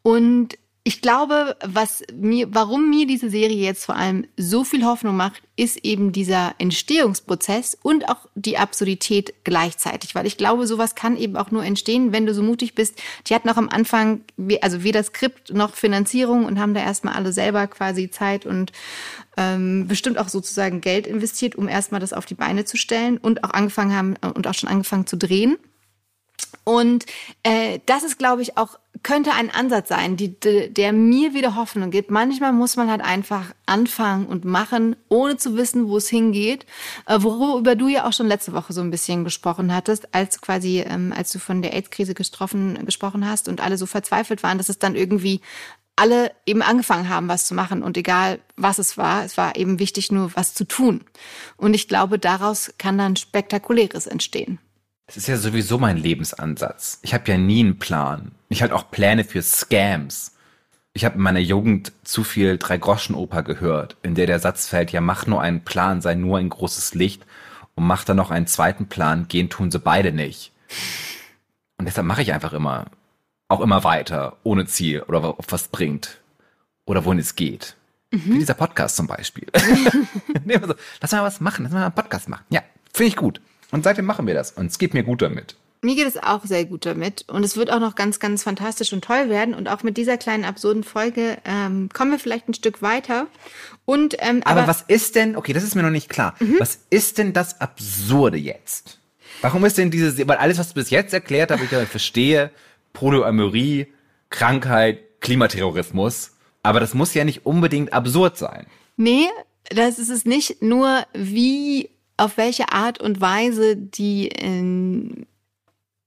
Und 0.00 0.56
ich 0.88 1.02
glaube, 1.02 1.54
was 1.62 2.02
mir, 2.14 2.48
warum 2.54 2.88
mir 2.88 3.06
diese 3.06 3.28
Serie 3.28 3.58
jetzt 3.58 3.84
vor 3.84 3.96
allem 3.96 4.26
so 4.38 4.64
viel 4.64 4.86
Hoffnung 4.86 5.18
macht, 5.18 5.42
ist 5.54 5.84
eben 5.84 6.12
dieser 6.12 6.54
Entstehungsprozess 6.56 7.76
und 7.82 8.08
auch 8.08 8.26
die 8.34 8.56
Absurdität 8.56 9.34
gleichzeitig, 9.44 10.14
weil 10.14 10.26
ich 10.26 10.38
glaube, 10.38 10.66
sowas 10.66 10.94
kann 10.94 11.18
eben 11.18 11.36
auch 11.36 11.50
nur 11.50 11.62
entstehen, 11.62 12.12
wenn 12.12 12.24
du 12.24 12.32
so 12.32 12.42
mutig 12.42 12.74
bist. 12.74 12.98
Die 13.26 13.34
hatten 13.34 13.50
auch 13.50 13.58
am 13.58 13.68
Anfang, 13.68 14.22
also 14.62 14.82
weder 14.82 15.02
Skript 15.02 15.52
noch 15.52 15.74
Finanzierung 15.74 16.46
und 16.46 16.58
haben 16.58 16.72
da 16.72 16.80
erstmal 16.80 17.16
alle 17.16 17.34
selber 17.34 17.66
quasi 17.66 18.08
Zeit 18.08 18.46
und 18.46 18.72
ähm, 19.36 19.88
bestimmt 19.88 20.16
auch 20.16 20.28
sozusagen 20.28 20.80
Geld 20.80 21.06
investiert, 21.06 21.54
um 21.54 21.68
erstmal 21.68 22.00
das 22.00 22.14
auf 22.14 22.24
die 22.24 22.34
Beine 22.34 22.64
zu 22.64 22.78
stellen 22.78 23.18
und 23.18 23.44
auch 23.44 23.50
angefangen 23.50 23.94
haben 23.94 24.14
und 24.34 24.46
auch 24.46 24.54
schon 24.54 24.70
angefangen 24.70 25.06
zu 25.06 25.18
drehen. 25.18 25.58
Und 26.64 27.06
äh, 27.42 27.80
das 27.86 28.02
ist, 28.02 28.18
glaube 28.18 28.42
ich, 28.42 28.58
auch 28.58 28.78
könnte 29.02 29.32
ein 29.32 29.50
Ansatz 29.50 29.88
sein, 29.88 30.16
die, 30.16 30.38
die, 30.38 30.72
der 30.72 30.92
mir 30.92 31.34
wieder 31.34 31.54
Hoffnung 31.54 31.90
gibt. 31.90 32.10
Manchmal 32.10 32.52
muss 32.52 32.76
man 32.76 32.90
halt 32.90 33.00
einfach 33.00 33.54
anfangen 33.66 34.26
und 34.26 34.44
machen, 34.44 34.96
ohne 35.08 35.36
zu 35.36 35.56
wissen, 35.56 35.88
wo 35.88 35.96
es 35.96 36.08
hingeht. 36.08 36.66
Äh, 37.06 37.18
worüber 37.20 37.76
du 37.76 37.88
ja 37.88 38.06
auch 38.06 38.12
schon 38.12 38.26
letzte 38.26 38.52
Woche 38.52 38.72
so 38.72 38.80
ein 38.80 38.90
bisschen 38.90 39.24
gesprochen 39.24 39.74
hattest, 39.74 40.14
als 40.14 40.40
quasi, 40.40 40.80
ähm, 40.80 41.12
als 41.16 41.32
du 41.32 41.38
von 41.38 41.62
der 41.62 41.74
AIDS-Krise 41.74 42.14
gesprochen, 42.14 42.84
gesprochen 42.84 43.26
hast 43.28 43.48
und 43.48 43.60
alle 43.60 43.78
so 43.78 43.86
verzweifelt 43.86 44.42
waren, 44.42 44.58
dass 44.58 44.68
es 44.68 44.78
dann 44.78 44.96
irgendwie 44.96 45.40
alle 45.96 46.30
eben 46.46 46.62
angefangen 46.62 47.08
haben, 47.08 47.28
was 47.28 47.46
zu 47.46 47.54
machen. 47.54 47.82
Und 47.82 47.96
egal, 47.96 48.40
was 48.56 48.78
es 48.78 48.96
war, 48.96 49.24
es 49.24 49.36
war 49.36 49.56
eben 49.56 49.78
wichtig, 49.78 50.12
nur 50.12 50.30
was 50.34 50.54
zu 50.54 50.64
tun. 50.64 51.04
Und 51.56 51.74
ich 51.74 51.88
glaube, 51.88 52.18
daraus 52.18 52.72
kann 52.78 52.98
dann 52.98 53.16
Spektakuläres 53.16 54.06
entstehen. 54.06 54.58
Es 55.08 55.16
ist 55.16 55.26
ja 55.26 55.38
sowieso 55.38 55.78
mein 55.78 55.96
Lebensansatz. 55.96 56.98
Ich 57.00 57.14
habe 57.14 57.30
ja 57.30 57.38
nie 57.38 57.60
einen 57.60 57.78
Plan. 57.78 58.32
Ich 58.50 58.60
halt 58.60 58.72
auch 58.72 58.90
Pläne 58.90 59.24
für 59.24 59.40
Scams. 59.40 60.36
Ich 60.92 61.06
habe 61.06 61.14
in 61.14 61.22
meiner 61.22 61.38
Jugend 61.38 61.92
zu 62.04 62.24
viel 62.24 62.58
Drei-Groschen-Oper 62.58 63.42
gehört, 63.42 63.96
in 64.02 64.14
der 64.14 64.26
der 64.26 64.38
Satz 64.38 64.68
fällt, 64.68 64.92
ja 64.92 65.00
mach 65.00 65.26
nur 65.26 65.40
einen 65.40 65.64
Plan, 65.64 66.02
sei 66.02 66.14
nur 66.14 66.38
ein 66.38 66.50
großes 66.50 66.94
Licht 66.94 67.24
und 67.74 67.86
mach 67.86 68.04
dann 68.04 68.18
noch 68.18 68.30
einen 68.30 68.46
zweiten 68.46 68.88
Plan, 68.88 69.28
gehen 69.28 69.48
tun 69.48 69.70
sie 69.70 69.78
beide 69.78 70.12
nicht. 70.12 70.52
deshalb 71.80 72.06
mache 72.06 72.20
ich 72.20 72.34
einfach 72.34 72.52
immer, 72.52 72.86
auch 73.48 73.60
immer 73.60 73.84
weiter, 73.84 74.36
ohne 74.42 74.66
Ziel 74.66 75.02
oder 75.02 75.36
was 75.48 75.68
bringt 75.68 76.20
oder 76.84 77.06
wohin 77.06 77.18
es 77.18 77.34
geht. 77.34 77.76
Mhm. 78.10 78.34
Wie 78.34 78.38
dieser 78.40 78.54
Podcast 78.54 78.96
zum 78.96 79.06
Beispiel. 79.06 79.46
also, 80.60 80.74
lass 81.00 81.12
mal 81.12 81.22
was 81.22 81.40
machen, 81.40 81.64
lass 81.64 81.72
mal 81.72 81.84
einen 81.84 81.94
Podcast 81.94 82.28
machen. 82.28 82.44
Ja, 82.50 82.62
finde 82.92 83.08
ich 83.08 83.16
gut. 83.16 83.40
Und 83.70 83.84
seitdem 83.84 84.04
machen 84.04 84.26
wir 84.26 84.34
das 84.34 84.52
und 84.52 84.66
es 84.66 84.78
geht 84.78 84.94
mir 84.94 85.02
gut 85.02 85.22
damit. 85.22 85.56
Mir 85.80 85.94
geht 85.94 86.08
es 86.08 86.20
auch 86.20 86.44
sehr 86.44 86.64
gut 86.64 86.86
damit 86.86 87.24
und 87.28 87.44
es 87.44 87.56
wird 87.56 87.70
auch 87.70 87.78
noch 87.78 87.94
ganz, 87.94 88.18
ganz 88.18 88.42
fantastisch 88.42 88.92
und 88.92 89.04
toll 89.04 89.28
werden. 89.28 89.54
Und 89.54 89.68
auch 89.68 89.84
mit 89.84 89.96
dieser 89.96 90.16
kleinen 90.16 90.44
absurden 90.44 90.82
Folge 90.82 91.38
ähm, 91.44 91.88
kommen 91.92 92.10
wir 92.10 92.18
vielleicht 92.18 92.48
ein 92.48 92.54
Stück 92.54 92.82
weiter. 92.82 93.28
Und 93.84 94.16
ähm, 94.18 94.42
aber, 94.44 94.62
aber 94.62 94.68
was 94.68 94.82
ist 94.82 95.14
denn? 95.14 95.36
Okay, 95.36 95.52
das 95.52 95.62
ist 95.62 95.76
mir 95.76 95.82
noch 95.82 95.90
nicht 95.90 96.08
klar. 96.08 96.34
Mhm. 96.40 96.56
Was 96.58 96.80
ist 96.90 97.18
denn 97.18 97.32
das 97.32 97.60
Absurde 97.60 98.38
jetzt? 98.38 98.98
Warum 99.40 99.64
ist 99.64 99.78
denn 99.78 99.92
diese? 99.92 100.26
Weil 100.26 100.38
alles, 100.38 100.58
was 100.58 100.68
du 100.68 100.74
bis 100.74 100.90
jetzt 100.90 101.14
erklärt 101.14 101.52
habe, 101.52 101.62
ich 101.62 101.70
ja 101.70 101.84
verstehe, 101.86 102.50
Polyamorie, 102.92 103.86
Krankheit, 104.30 105.20
Klimaterrorismus. 105.20 106.32
Aber 106.64 106.80
das 106.80 106.92
muss 106.94 107.14
ja 107.14 107.24
nicht 107.24 107.46
unbedingt 107.46 107.92
absurd 107.92 108.36
sein. 108.36 108.66
Nee, 108.96 109.28
das 109.70 110.00
ist 110.00 110.10
es 110.10 110.24
nicht. 110.24 110.60
Nur 110.60 111.06
wie, 111.14 111.90
auf 112.18 112.36
welche 112.36 112.72
Art 112.72 113.00
und 113.00 113.20
Weise 113.20 113.76
die 113.76 114.28
in 114.28 115.26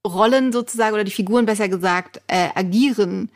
Rollen 0.05 0.51
sozusagen 0.51 0.93
oder 0.93 1.03
die 1.03 1.11
Figuren 1.11 1.45
besser 1.45 1.69
gesagt 1.69 2.21
äh, 2.27 2.49
agieren. 2.55 3.29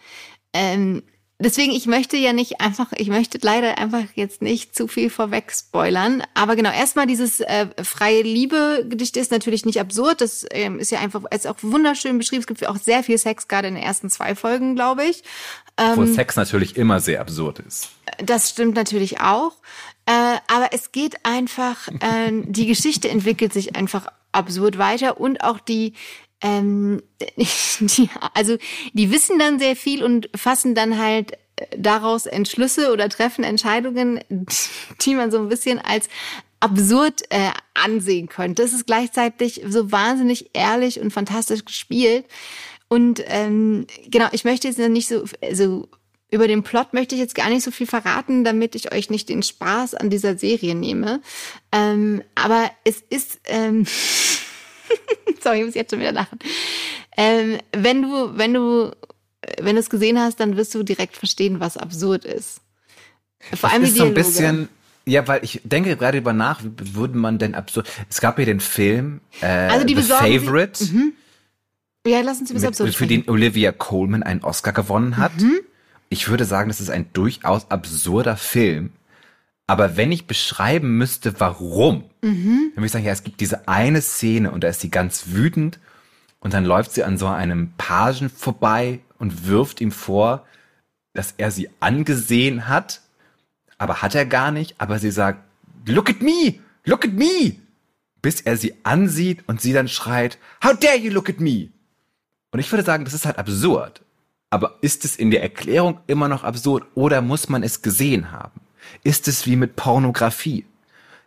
Ähm, 0.53 1.03
deswegen, 1.39 1.71
ich 1.71 1.85
möchte 1.85 2.17
ja 2.17 2.33
nicht 2.33 2.59
einfach, 2.61 2.91
ich 2.97 3.09
möchte 3.09 3.37
leider 3.41 3.77
einfach 3.77 4.03
jetzt 4.15 4.41
nicht 4.41 4.75
zu 4.75 4.87
viel 4.87 5.09
vorweg 5.09 5.51
spoilern. 5.51 6.23
Aber 6.33 6.55
genau, 6.55 6.71
erstmal 6.71 7.05
dieses 7.07 7.39
äh, 7.39 7.67
freie 7.83 8.23
Liebe-Gedicht 8.23 9.17
ist 9.17 9.31
natürlich 9.31 9.65
nicht 9.65 9.79
absurd. 9.79 10.21
Das 10.21 10.45
ähm, 10.51 10.79
ist 10.79 10.91
ja 10.91 10.99
einfach, 10.99 11.23
ist 11.31 11.47
auch 11.47 11.57
wunderschön 11.61 12.17
beschrieben. 12.17 12.41
Es 12.41 12.47
gibt 12.47 12.65
auch 12.67 12.77
sehr 12.77 13.03
viel 13.03 13.17
Sex, 13.17 13.47
gerade 13.47 13.67
in 13.67 13.75
den 13.75 13.83
ersten 13.83 14.09
zwei 14.09 14.35
Folgen, 14.35 14.75
glaube 14.75 15.05
ich. 15.05 15.23
Ähm, 15.77 15.97
Wo 15.97 16.05
Sex 16.05 16.35
natürlich 16.35 16.77
immer 16.77 16.99
sehr 16.99 17.21
absurd 17.21 17.59
ist. 17.59 17.89
Das 18.23 18.49
stimmt 18.49 18.75
natürlich 18.75 19.19
auch. 19.21 19.53
Aber 20.47 20.69
es 20.71 20.91
geht 20.91 21.25
einfach, 21.25 21.87
äh, 21.87 22.31
die 22.43 22.67
Geschichte 22.67 23.09
entwickelt 23.09 23.53
sich 23.53 23.75
einfach 23.75 24.07
absurd 24.31 24.77
weiter 24.77 25.19
und 25.19 25.43
auch 25.43 25.59
die 25.59 25.93
ähm, 26.41 27.01
die, 27.79 28.09
also 28.33 28.57
die 28.93 29.11
wissen 29.11 29.39
dann 29.39 29.59
sehr 29.59 29.75
viel 29.75 30.03
und 30.03 30.29
fassen 30.35 30.75
dann 30.75 30.97
halt 30.97 31.33
äh, 31.55 31.65
daraus 31.77 32.25
Entschlüsse 32.25 32.91
oder 32.91 33.09
treffen 33.09 33.43
Entscheidungen, 33.43 34.19
die 35.01 35.15
man 35.15 35.31
so 35.31 35.39
ein 35.39 35.49
bisschen 35.49 35.79
als 35.79 36.09
absurd 36.59 37.23
äh, 37.29 37.51
ansehen 37.73 38.27
könnte. 38.27 38.63
Es 38.63 38.73
ist 38.73 38.87
gleichzeitig 38.87 39.61
so 39.67 39.91
wahnsinnig 39.91 40.49
ehrlich 40.53 40.99
und 40.99 41.11
fantastisch 41.11 41.65
gespielt. 41.65 42.25
Und 42.87 43.23
ähm, 43.27 43.87
genau, 44.07 44.27
ich 44.31 44.45
möchte 44.45 44.67
jetzt 44.67 44.77
nicht 44.77 45.07
so, 45.07 45.25
also 45.41 45.89
über 46.31 46.47
den 46.47 46.63
Plot 46.63 46.93
möchte 46.93 47.15
ich 47.15 47.21
jetzt 47.21 47.35
gar 47.35 47.49
nicht 47.49 47.63
so 47.63 47.71
viel 47.71 47.87
verraten, 47.87 48.43
damit 48.43 48.75
ich 48.75 48.93
euch 48.93 49.09
nicht 49.09 49.29
den 49.29 49.43
Spaß 49.43 49.95
an 49.95 50.09
dieser 50.09 50.37
Serie 50.37 50.75
nehme. 50.75 51.21
Ähm, 51.71 52.23
aber 52.35 52.71
es 52.83 53.01
ist 53.09 53.39
ähm, 53.45 53.85
Sorry, 55.41 55.59
ich 55.59 55.65
muss 55.65 55.75
jetzt 55.75 55.91
schon 55.91 55.99
wieder 55.99 56.11
lachen. 56.11 56.39
Ähm, 57.17 57.57
wenn 57.71 58.01
du, 58.01 58.37
wenn 58.37 58.53
du, 58.53 58.91
wenn 59.61 59.75
du 59.75 59.79
es 59.79 59.89
gesehen 59.89 60.19
hast, 60.19 60.39
dann 60.39 60.57
wirst 60.57 60.73
du 60.75 60.83
direkt 60.83 61.15
verstehen, 61.15 61.59
was 61.59 61.77
absurd 61.77 62.25
ist. 62.25 62.61
Vor 63.53 63.71
allem 63.71 63.81
das 63.81 63.91
ist 63.91 63.95
die 63.95 64.01
Dialoge. 64.01 64.23
so 64.23 64.29
ein 64.43 64.55
bisschen, 64.55 64.69
ja, 65.05 65.27
weil 65.27 65.43
ich 65.43 65.61
denke 65.63 65.95
gerade 65.97 66.17
über 66.17 66.33
nach, 66.33 66.63
wie 66.63 66.95
würde 66.95 67.17
man 67.17 67.37
denn 67.37 67.53
absurd? 67.53 67.87
Es 68.09 68.21
gab 68.21 68.39
ja 68.39 68.45
den 68.45 68.59
Film 68.59 69.21
äh, 69.41 69.45
also 69.45 69.85
die 69.85 69.95
The 69.95 70.01
Favorite. 70.01 70.83
Sie, 70.83 70.93
mhm. 70.93 71.13
Ja, 72.07 72.21
lass 72.21 72.39
uns 72.39 72.51
über 72.51 72.67
absurd 72.67 72.93
Für 72.93 73.07
den 73.07 73.27
Olivia 73.29 73.71
Coleman 73.71 74.23
einen 74.23 74.43
Oscar 74.43 74.73
gewonnen 74.73 75.17
hat. 75.17 75.35
Mhm. 75.39 75.59
Ich 76.09 76.29
würde 76.29 76.45
sagen, 76.45 76.69
das 76.69 76.81
ist 76.81 76.89
ein 76.89 77.11
durchaus 77.13 77.69
absurder 77.71 78.37
Film. 78.37 78.91
Aber 79.67 79.97
wenn 79.97 80.11
ich 80.11 80.27
beschreiben 80.27 80.97
müsste, 80.97 81.39
warum, 81.39 82.03
mhm. 82.21 82.71
dann 82.73 82.75
würde 82.75 82.85
ich 82.85 82.91
sagen, 82.91 83.05
ja, 83.05 83.11
es 83.11 83.23
gibt 83.23 83.41
diese 83.41 83.67
eine 83.67 84.01
Szene 84.01 84.51
und 84.51 84.63
da 84.63 84.67
ist 84.67 84.81
sie 84.81 84.91
ganz 84.91 85.27
wütend 85.27 85.79
und 86.39 86.53
dann 86.53 86.65
läuft 86.65 86.91
sie 86.91 87.03
an 87.03 87.17
so 87.17 87.27
einem 87.27 87.73
Pagen 87.77 88.29
vorbei 88.29 88.99
und 89.17 89.47
wirft 89.47 89.81
ihm 89.81 89.91
vor, 89.91 90.45
dass 91.13 91.33
er 91.37 91.49
sie 91.49 91.69
angesehen 91.79 92.67
hat, 92.67 93.01
aber 93.79 94.03
hat 94.03 94.13
er 94.13 94.25
gar 94.25 94.51
nicht, 94.51 94.75
aber 94.77 94.99
sie 94.99 95.11
sagt, 95.11 95.39
look 95.87 96.09
at 96.09 96.21
me, 96.21 96.59
look 96.83 97.05
at 97.05 97.13
me, 97.13 97.55
bis 98.21 98.41
er 98.41 98.57
sie 98.57 98.75
ansieht 98.83 99.43
und 99.47 99.61
sie 99.61 99.73
dann 99.73 99.87
schreit, 99.87 100.37
how 100.63 100.77
dare 100.77 100.97
you 100.97 101.11
look 101.11 101.29
at 101.29 101.39
me? 101.39 101.69
Und 102.51 102.59
ich 102.59 102.71
würde 102.71 102.83
sagen, 102.83 103.05
das 103.05 103.13
ist 103.13 103.25
halt 103.25 103.39
absurd. 103.39 104.04
Aber 104.49 104.77
ist 104.81 105.05
es 105.05 105.15
in 105.15 105.31
der 105.31 105.41
Erklärung 105.41 105.99
immer 106.07 106.27
noch 106.27 106.43
absurd 106.43 106.85
oder 106.95 107.21
muss 107.21 107.49
man 107.49 107.63
es 107.63 107.81
gesehen 107.81 108.31
haben? 108.31 108.61
ist 109.03 109.27
es 109.27 109.45
wie 109.45 109.55
mit 109.55 109.75
Pornografie. 109.75 110.65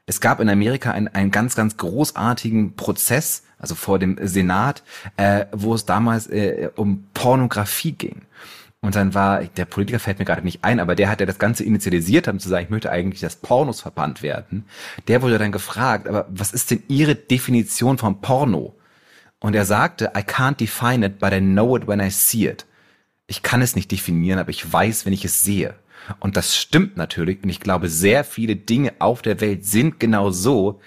Es 0.06 0.20
gab 0.20 0.40
in 0.40 0.48
Amerika 0.48 0.92
einen, 0.92 1.08
einen 1.08 1.30
ganz, 1.30 1.54
ganz 1.54 1.76
großartigen 1.76 2.76
Prozess, 2.76 3.44
also 3.58 3.74
vor 3.74 3.98
dem 3.98 4.18
Senat, 4.22 4.82
äh, 5.16 5.46
wo 5.52 5.74
es 5.74 5.84
damals 5.84 6.28
äh, 6.28 6.70
um 6.76 7.04
Pornografie 7.12 7.92
ging. 7.92 8.22
Und 8.80 8.94
dann 8.94 9.12
war, 9.12 9.42
der 9.42 9.64
Politiker 9.64 9.98
fällt 9.98 10.20
mir 10.20 10.24
gerade 10.24 10.44
nicht 10.44 10.64
ein, 10.64 10.78
aber 10.78 10.94
der 10.94 11.10
hat 11.10 11.20
ja 11.20 11.26
das 11.26 11.40
Ganze 11.40 11.64
initialisiert, 11.64 12.28
haben 12.28 12.38
zu 12.38 12.48
sagen, 12.48 12.64
ich 12.64 12.70
möchte 12.70 12.90
eigentlich, 12.90 13.20
dass 13.20 13.36
Pornos 13.36 13.80
verbannt 13.80 14.22
werden. 14.22 14.64
Der 15.08 15.20
wurde 15.20 15.36
dann 15.36 15.52
gefragt, 15.52 16.08
aber 16.08 16.26
was 16.30 16.52
ist 16.52 16.70
denn 16.70 16.84
Ihre 16.86 17.16
Definition 17.16 17.98
von 17.98 18.20
Porno? 18.20 18.76
Und 19.40 19.54
er 19.54 19.64
sagte, 19.64 20.12
I 20.16 20.20
can't 20.20 20.56
define 20.56 21.04
it, 21.04 21.18
but 21.18 21.32
I 21.32 21.40
know 21.40 21.76
it 21.76 21.88
when 21.88 22.00
I 22.00 22.10
see 22.10 22.46
it. 22.46 22.66
Ich 23.28 23.42
kann 23.42 23.62
es 23.62 23.76
nicht 23.76 23.92
definieren, 23.92 24.40
aber 24.40 24.50
ich 24.50 24.72
weiß, 24.72 25.06
wenn 25.06 25.12
ich 25.12 25.24
es 25.24 25.42
sehe. 25.42 25.76
Und 26.18 26.36
das 26.36 26.56
stimmt 26.56 26.96
natürlich. 26.96 27.42
Und 27.42 27.50
ich 27.50 27.60
glaube, 27.60 27.88
sehr 27.88 28.24
viele 28.24 28.56
Dinge 28.56 28.94
auf 28.98 29.22
der 29.22 29.40
Welt 29.40 29.64
sind 29.64 30.00
genau 30.00 30.30
so. 30.30 30.80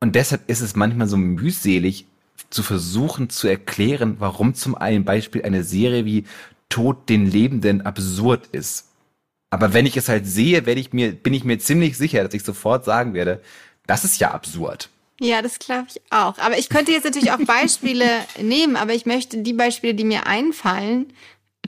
Und 0.00 0.14
deshalb 0.14 0.48
ist 0.48 0.60
es 0.60 0.76
manchmal 0.76 1.08
so 1.08 1.16
mühselig 1.16 2.06
zu 2.50 2.62
versuchen 2.62 3.30
zu 3.30 3.48
erklären, 3.48 4.16
warum 4.18 4.54
zum 4.54 4.74
einen 4.74 5.04
Beispiel 5.04 5.42
eine 5.42 5.64
Serie 5.64 6.04
wie 6.04 6.24
Tod 6.68 7.08
den 7.08 7.26
Lebenden 7.26 7.82
absurd 7.82 8.48
ist. 8.52 8.88
Aber 9.50 9.72
wenn 9.72 9.86
ich 9.86 9.96
es 9.96 10.08
halt 10.08 10.26
sehe, 10.26 10.66
werde 10.66 10.80
ich 10.80 10.92
mir, 10.92 11.12
bin 11.12 11.34
ich 11.34 11.44
mir 11.44 11.58
ziemlich 11.58 11.96
sicher, 11.96 12.22
dass 12.22 12.34
ich 12.34 12.44
sofort 12.44 12.84
sagen 12.84 13.14
werde, 13.14 13.42
das 13.86 14.04
ist 14.04 14.20
ja 14.20 14.30
absurd. 14.30 14.88
Ja, 15.20 15.42
das 15.42 15.58
glaube 15.58 15.86
ich 15.90 16.00
auch. 16.10 16.38
Aber 16.38 16.56
ich 16.56 16.68
könnte 16.68 16.92
jetzt 16.92 17.04
natürlich 17.04 17.32
auch 17.32 17.44
Beispiele 17.44 18.06
nehmen, 18.40 18.76
aber 18.76 18.94
ich 18.94 19.06
möchte 19.06 19.38
die 19.38 19.52
Beispiele, 19.52 19.94
die 19.94 20.04
mir 20.04 20.26
einfallen, 20.26 21.12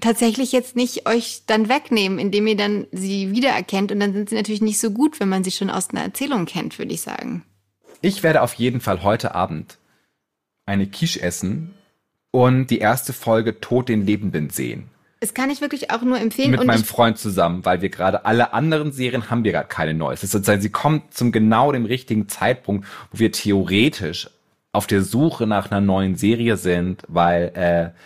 tatsächlich 0.02 0.52
jetzt 0.52 0.76
nicht 0.76 1.08
euch 1.08 1.42
dann 1.46 1.70
wegnehmen, 1.70 2.18
indem 2.18 2.46
ihr 2.46 2.56
dann 2.56 2.86
sie 2.92 3.30
wiedererkennt. 3.32 3.90
Und 3.90 4.00
dann 4.00 4.12
sind 4.12 4.28
sie 4.28 4.34
natürlich 4.34 4.60
nicht 4.60 4.78
so 4.78 4.90
gut, 4.90 5.18
wenn 5.20 5.30
man 5.30 5.44
sie 5.44 5.50
schon 5.50 5.70
aus 5.70 5.90
einer 5.90 6.02
Erzählung 6.02 6.44
kennt, 6.44 6.78
würde 6.78 6.92
ich 6.92 7.00
sagen. 7.00 7.44
Ich 8.02 8.22
werde 8.22 8.42
auf 8.42 8.54
jeden 8.54 8.80
Fall 8.80 9.02
heute 9.02 9.34
Abend 9.34 9.78
eine 10.66 10.86
Quiche 10.86 11.22
essen 11.22 11.74
und 12.30 12.66
die 12.68 12.78
erste 12.78 13.12
Folge 13.12 13.60
Tod 13.60 13.88
den 13.88 14.04
Lebenden 14.04 14.50
sehen. 14.50 14.88
Das 15.20 15.34
kann 15.34 15.50
ich 15.50 15.60
wirklich 15.60 15.92
auch 15.92 16.02
nur 16.02 16.18
empfehlen. 16.18 16.50
Mit 16.50 16.64
meinem 16.64 16.82
Freund 16.82 17.16
zusammen, 17.16 17.64
weil 17.64 17.80
wir 17.80 17.90
gerade 17.90 18.24
alle 18.24 18.52
anderen 18.52 18.90
Serien 18.90 19.30
haben 19.30 19.44
wir 19.44 19.52
gerade 19.52 19.68
keine 19.68 19.94
Neues. 19.94 20.20
Das 20.20 20.28
ist 20.28 20.32
sozusagen, 20.32 20.60
sie 20.60 20.70
kommt 20.70 21.14
zum 21.14 21.30
genau 21.30 21.70
dem 21.70 21.84
richtigen 21.84 22.28
Zeitpunkt, 22.28 22.88
wo 23.12 23.20
wir 23.20 23.30
theoretisch 23.30 24.28
auf 24.72 24.88
der 24.88 25.02
Suche 25.02 25.46
nach 25.46 25.70
einer 25.70 25.80
neuen 25.80 26.16
Serie 26.16 26.56
sind, 26.56 27.04
weil 27.06 27.52
äh, 27.54 27.98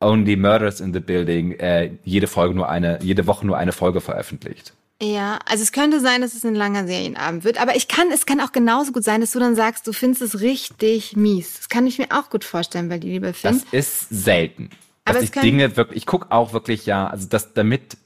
Only 0.00 0.36
Murders 0.36 0.80
in 0.80 0.92
the 0.92 1.00
Building 1.00 1.52
äh, 1.52 1.90
jede 2.04 2.26
Folge 2.26 2.54
nur 2.54 2.68
eine, 2.68 2.98
jede 3.02 3.26
Woche 3.26 3.46
nur 3.46 3.58
eine 3.58 3.72
Folge 3.72 4.00
veröffentlicht. 4.00 4.72
Ja, 5.02 5.38
also 5.46 5.62
es 5.62 5.72
könnte 5.72 6.00
sein, 6.00 6.20
dass 6.20 6.34
es 6.34 6.44
ein 6.44 6.54
langer 6.54 6.86
Serienabend 6.86 7.44
wird, 7.44 7.60
aber 7.60 7.74
ich 7.74 7.88
kann, 7.88 8.10
es 8.12 8.26
kann 8.26 8.40
auch 8.40 8.52
genauso 8.52 8.92
gut 8.92 9.02
sein, 9.02 9.22
dass 9.22 9.32
du 9.32 9.38
dann 9.38 9.54
sagst, 9.54 9.86
du 9.86 9.92
findest 9.92 10.20
es 10.20 10.40
richtig 10.40 11.16
mies. 11.16 11.56
Das 11.56 11.68
kann 11.70 11.86
ich 11.86 11.98
mir 11.98 12.08
auch 12.10 12.28
gut 12.28 12.44
vorstellen, 12.44 12.90
weil 12.90 13.00
die 13.00 13.10
lieber 13.10 13.32
finden. 13.32 13.62
Das 13.70 13.72
ist 13.72 14.08
selten. 14.10 14.68
Aber 15.06 15.14
dass 15.14 15.24
ich 15.24 15.30
Dinge 15.30 15.76
wirklich, 15.76 15.98
ich 15.98 16.06
gucke 16.06 16.30
auch 16.30 16.52
wirklich 16.52 16.84
ja, 16.84 17.06
also 17.06 17.26
das 17.28 17.54
damit, 17.54 17.96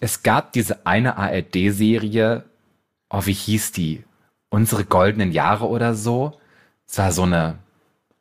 es 0.00 0.22
gab 0.22 0.52
diese 0.52 0.84
eine 0.86 1.16
ARD-Serie, 1.16 2.44
oh, 3.08 3.22
wie 3.24 3.32
hieß 3.32 3.72
die? 3.72 4.04
Unsere 4.50 4.84
goldenen 4.84 5.32
Jahre 5.32 5.66
oder 5.66 5.94
so. 5.94 6.38
Es 6.86 6.98
war 6.98 7.12
so 7.12 7.22
eine, 7.22 7.58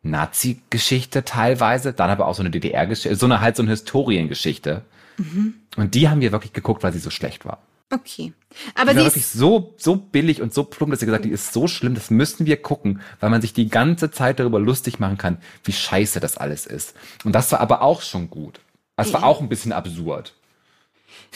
Nazi-Geschichte 0.05 1.25
teilweise, 1.25 1.93
dann 1.93 2.09
aber 2.09 2.27
auch 2.27 2.35
so 2.35 2.41
eine 2.41 2.51
DDR-Geschichte, 2.51 3.15
so 3.15 3.25
eine 3.25 3.41
halt 3.41 3.55
so 3.55 3.63
eine 3.63 3.71
Historiengeschichte. 3.71 4.83
Mhm. 5.17 5.55
Und 5.75 5.95
die 5.95 6.09
haben 6.09 6.21
wir 6.21 6.31
wirklich 6.31 6.53
geguckt, 6.53 6.83
weil 6.83 6.93
sie 6.93 6.99
so 6.99 7.09
schlecht 7.09 7.45
war. 7.45 7.59
Okay. 7.91 8.33
Aber 8.73 8.91
die 8.91 8.97
war 8.97 9.05
wirklich 9.05 9.27
so, 9.27 9.73
so 9.77 9.95
billig 9.95 10.41
und 10.41 10.53
so 10.53 10.63
plump, 10.63 10.91
dass 10.91 11.01
sie 11.01 11.05
gesagt, 11.05 11.25
die 11.25 11.29
ist 11.29 11.53
so 11.53 11.67
schlimm, 11.67 11.93
das 11.93 12.09
müssen 12.09 12.45
wir 12.45 12.61
gucken, 12.61 13.01
weil 13.19 13.29
man 13.29 13.41
sich 13.41 13.53
die 13.53 13.69
ganze 13.69 14.11
Zeit 14.11 14.39
darüber 14.39 14.59
lustig 14.59 14.99
machen 14.99 15.17
kann, 15.17 15.37
wie 15.63 15.73
scheiße 15.73 16.19
das 16.19 16.37
alles 16.37 16.65
ist. 16.65 16.95
Und 17.23 17.33
das 17.33 17.51
war 17.51 17.59
aber 17.59 17.81
auch 17.81 18.01
schon 18.01 18.29
gut. 18.29 18.59
Das 18.97 19.13
war 19.13 19.23
auch 19.23 19.41
ein 19.41 19.49
bisschen 19.49 19.73
absurd. 19.73 20.33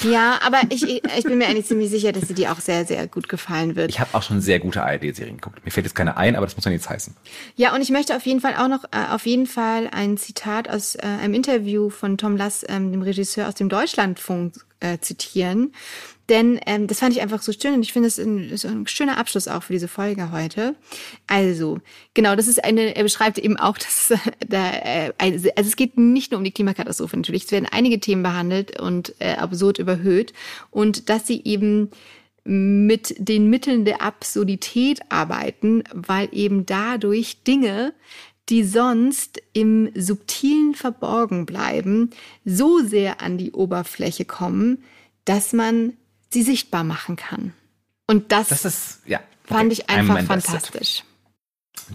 Ja, 0.04 0.40
aber 0.46 0.62
ich, 0.70 0.84
ich 0.88 1.24
bin 1.24 1.38
mir 1.38 1.48
eigentlich 1.48 1.66
ziemlich 1.66 1.90
sicher, 1.90 2.12
dass 2.12 2.28
sie 2.28 2.34
dir 2.34 2.52
auch 2.52 2.60
sehr, 2.60 2.86
sehr 2.86 3.08
gut 3.08 3.28
gefallen 3.28 3.76
wird. 3.76 3.90
Ich 3.90 4.00
habe 4.00 4.10
auch 4.14 4.24
schon 4.24 4.40
sehr 4.40 4.60
gute 4.60 4.84
ARD-Serien 4.84 5.38
geguckt. 5.38 5.64
Mir 5.66 5.72
fällt 5.72 5.86
jetzt 5.86 5.96
keine 5.96 6.16
ein, 6.18 6.36
aber 6.36 6.46
das 6.46 6.56
muss 6.56 6.66
ja 6.66 6.72
nichts 6.72 6.90
heißen. 6.90 7.16
Ja, 7.56 7.76
und 7.76 7.82
ich 7.82 7.90
möchte 7.90 8.16
auf 8.16 8.26
jeden 8.26 8.40
Fall 8.40 8.56
auch 8.56 8.68
noch 8.68 8.86
äh, 8.86 9.12
auf 9.12 9.26
jeden 9.26 9.46
Fall 9.46 9.90
ein 9.92 10.18
Zitat 10.18 10.70
aus 10.70 10.96
äh, 10.96 11.02
einem 11.02 11.34
Interview 11.34 11.90
von 11.90 12.18
Tom 12.18 12.38
Lass, 12.38 12.66
ähm, 12.68 12.92
dem 12.92 13.02
Regisseur 13.02 13.48
aus 13.48 13.56
dem 13.56 13.70
Deutschlandfunk, 13.70 14.54
äh, 14.80 15.00
zitieren. 15.00 15.74
Denn 16.30 16.60
ähm, 16.68 16.86
das 16.86 17.00
fand 17.00 17.16
ich 17.16 17.22
einfach 17.22 17.42
so 17.42 17.52
schön 17.52 17.74
und 17.74 17.82
ich 17.82 17.92
finde 17.92 18.08
ein, 18.08 18.56
so 18.56 18.68
ein 18.68 18.86
schöner 18.86 19.18
Abschluss 19.18 19.48
auch 19.48 19.64
für 19.64 19.74
diese 19.74 19.88
Folge 19.88 20.32
heute. 20.32 20.76
Also, 21.26 21.80
genau, 22.14 22.36
das 22.36 22.48
ist 22.48 22.64
eine, 22.64 22.96
er 22.96 23.04
beschreibt 23.04 23.40
eben 23.40 23.58
auch, 23.58 23.78
dass 23.80 24.14
da, 24.48 24.72
äh, 24.72 25.14
also 25.18 25.50
es 25.56 25.76
geht 25.76 25.98
nicht 25.98 26.32
nur 26.32 26.38
um 26.38 26.44
die 26.44 26.52
Klimakatastrophe 26.52 27.18
natürlich, 27.18 27.46
es 27.46 27.52
werden 27.52 27.68
einige 27.70 28.00
Themen 28.00 28.24
behandelt 28.24 28.80
und 28.80 29.16
äh, 29.20 29.34
absurd 29.34 29.80
überhöht 29.80 30.34
und 30.70 31.10
dass 31.10 31.26
sie 31.26 31.42
eben 31.44 31.90
mit 32.44 33.16
den 33.18 33.50
Mitteln 33.50 33.86
der 33.86 34.02
Absurdität 34.02 35.02
arbeiten, 35.10 35.84
weil 35.94 36.30
eben 36.32 36.66
dadurch 36.66 37.44
Dinge, 37.44 37.94
die 38.50 38.64
sonst 38.64 39.42
im 39.54 39.92
subtilen 39.96 40.74
Verborgen 40.74 41.46
bleiben, 41.46 42.10
so 42.46 42.80
sehr 42.80 43.22
an 43.22 43.38
die 43.38 43.52
Oberfläche 43.52 44.26
kommen, 44.26 44.84
dass 45.26 45.54
man 45.54 45.94
sie 46.30 46.44
sichtbar 46.44 46.84
machen 46.84 47.16
kann. 47.16 47.54
Und 48.08 48.32
das, 48.32 48.50
das 48.50 48.66
ist, 48.66 49.02
ja, 49.06 49.20
okay. 49.20 49.54
fand 49.54 49.74
ich 49.74 49.90
einfach 49.90 50.22
fantastisch. 50.24 51.04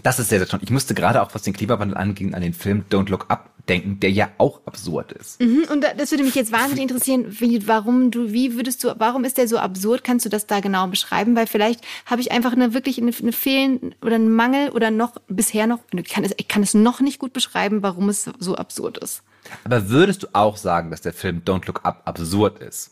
Das 0.03 0.19
ist 0.19 0.29
sehr, 0.29 0.39
sehr 0.39 0.47
toll. 0.47 0.59
Ich 0.63 0.71
musste 0.71 0.93
gerade 0.93 1.21
auch, 1.21 1.33
was 1.33 1.43
den 1.43 1.53
Klimawandel 1.53 1.97
angeht, 1.97 2.33
an 2.33 2.41
den 2.41 2.53
Film 2.53 2.85
Don't 2.89 3.09
Look 3.09 3.25
Up 3.29 3.51
denken, 3.67 3.99
der 3.99 4.11
ja 4.11 4.29
auch 4.37 4.61
absurd 4.65 5.11
ist. 5.11 5.41
Mhm, 5.41 5.65
und 5.71 5.83
das 5.97 6.11
würde 6.11 6.23
mich 6.23 6.35
jetzt 6.35 6.51
wahnsinnig 6.51 6.83
interessieren, 6.83 7.25
wie, 7.39 7.67
warum 7.67 8.11
du, 8.11 8.31
wie 8.31 8.55
würdest 8.55 8.83
du, 8.83 8.93
warum 8.97 9.23
ist 9.23 9.37
der 9.37 9.47
so 9.47 9.57
absurd? 9.57 10.03
Kannst 10.03 10.25
du 10.25 10.29
das 10.29 10.47
da 10.47 10.59
genau 10.59 10.87
beschreiben? 10.87 11.35
Weil 11.35 11.47
vielleicht 11.47 11.81
habe 12.05 12.21
ich 12.21 12.31
einfach 12.31 12.51
eine 12.51 12.73
wirklich 12.73 12.99
eine, 12.99 13.11
eine 13.17 13.31
Fehlen 13.31 13.95
oder 14.01 14.15
einen 14.15 14.33
Mangel 14.33 14.69
oder 14.69 14.91
noch 14.91 15.15
bisher 15.27 15.67
noch, 15.67 15.79
ich 15.93 16.09
kann, 16.09 16.23
es, 16.23 16.33
ich 16.37 16.47
kann 16.47 16.63
es 16.63 16.73
noch 16.73 17.01
nicht 17.01 17.19
gut 17.19 17.33
beschreiben, 17.33 17.81
warum 17.81 18.09
es 18.09 18.29
so 18.39 18.55
absurd 18.55 18.97
ist. 18.99 19.23
Aber 19.63 19.89
würdest 19.89 20.23
du 20.23 20.27
auch 20.33 20.57
sagen, 20.57 20.91
dass 20.91 21.01
der 21.01 21.13
Film 21.13 21.41
Don't 21.45 21.65
Look 21.67 21.85
Up 21.85 22.01
absurd 22.05 22.59
ist? 22.59 22.91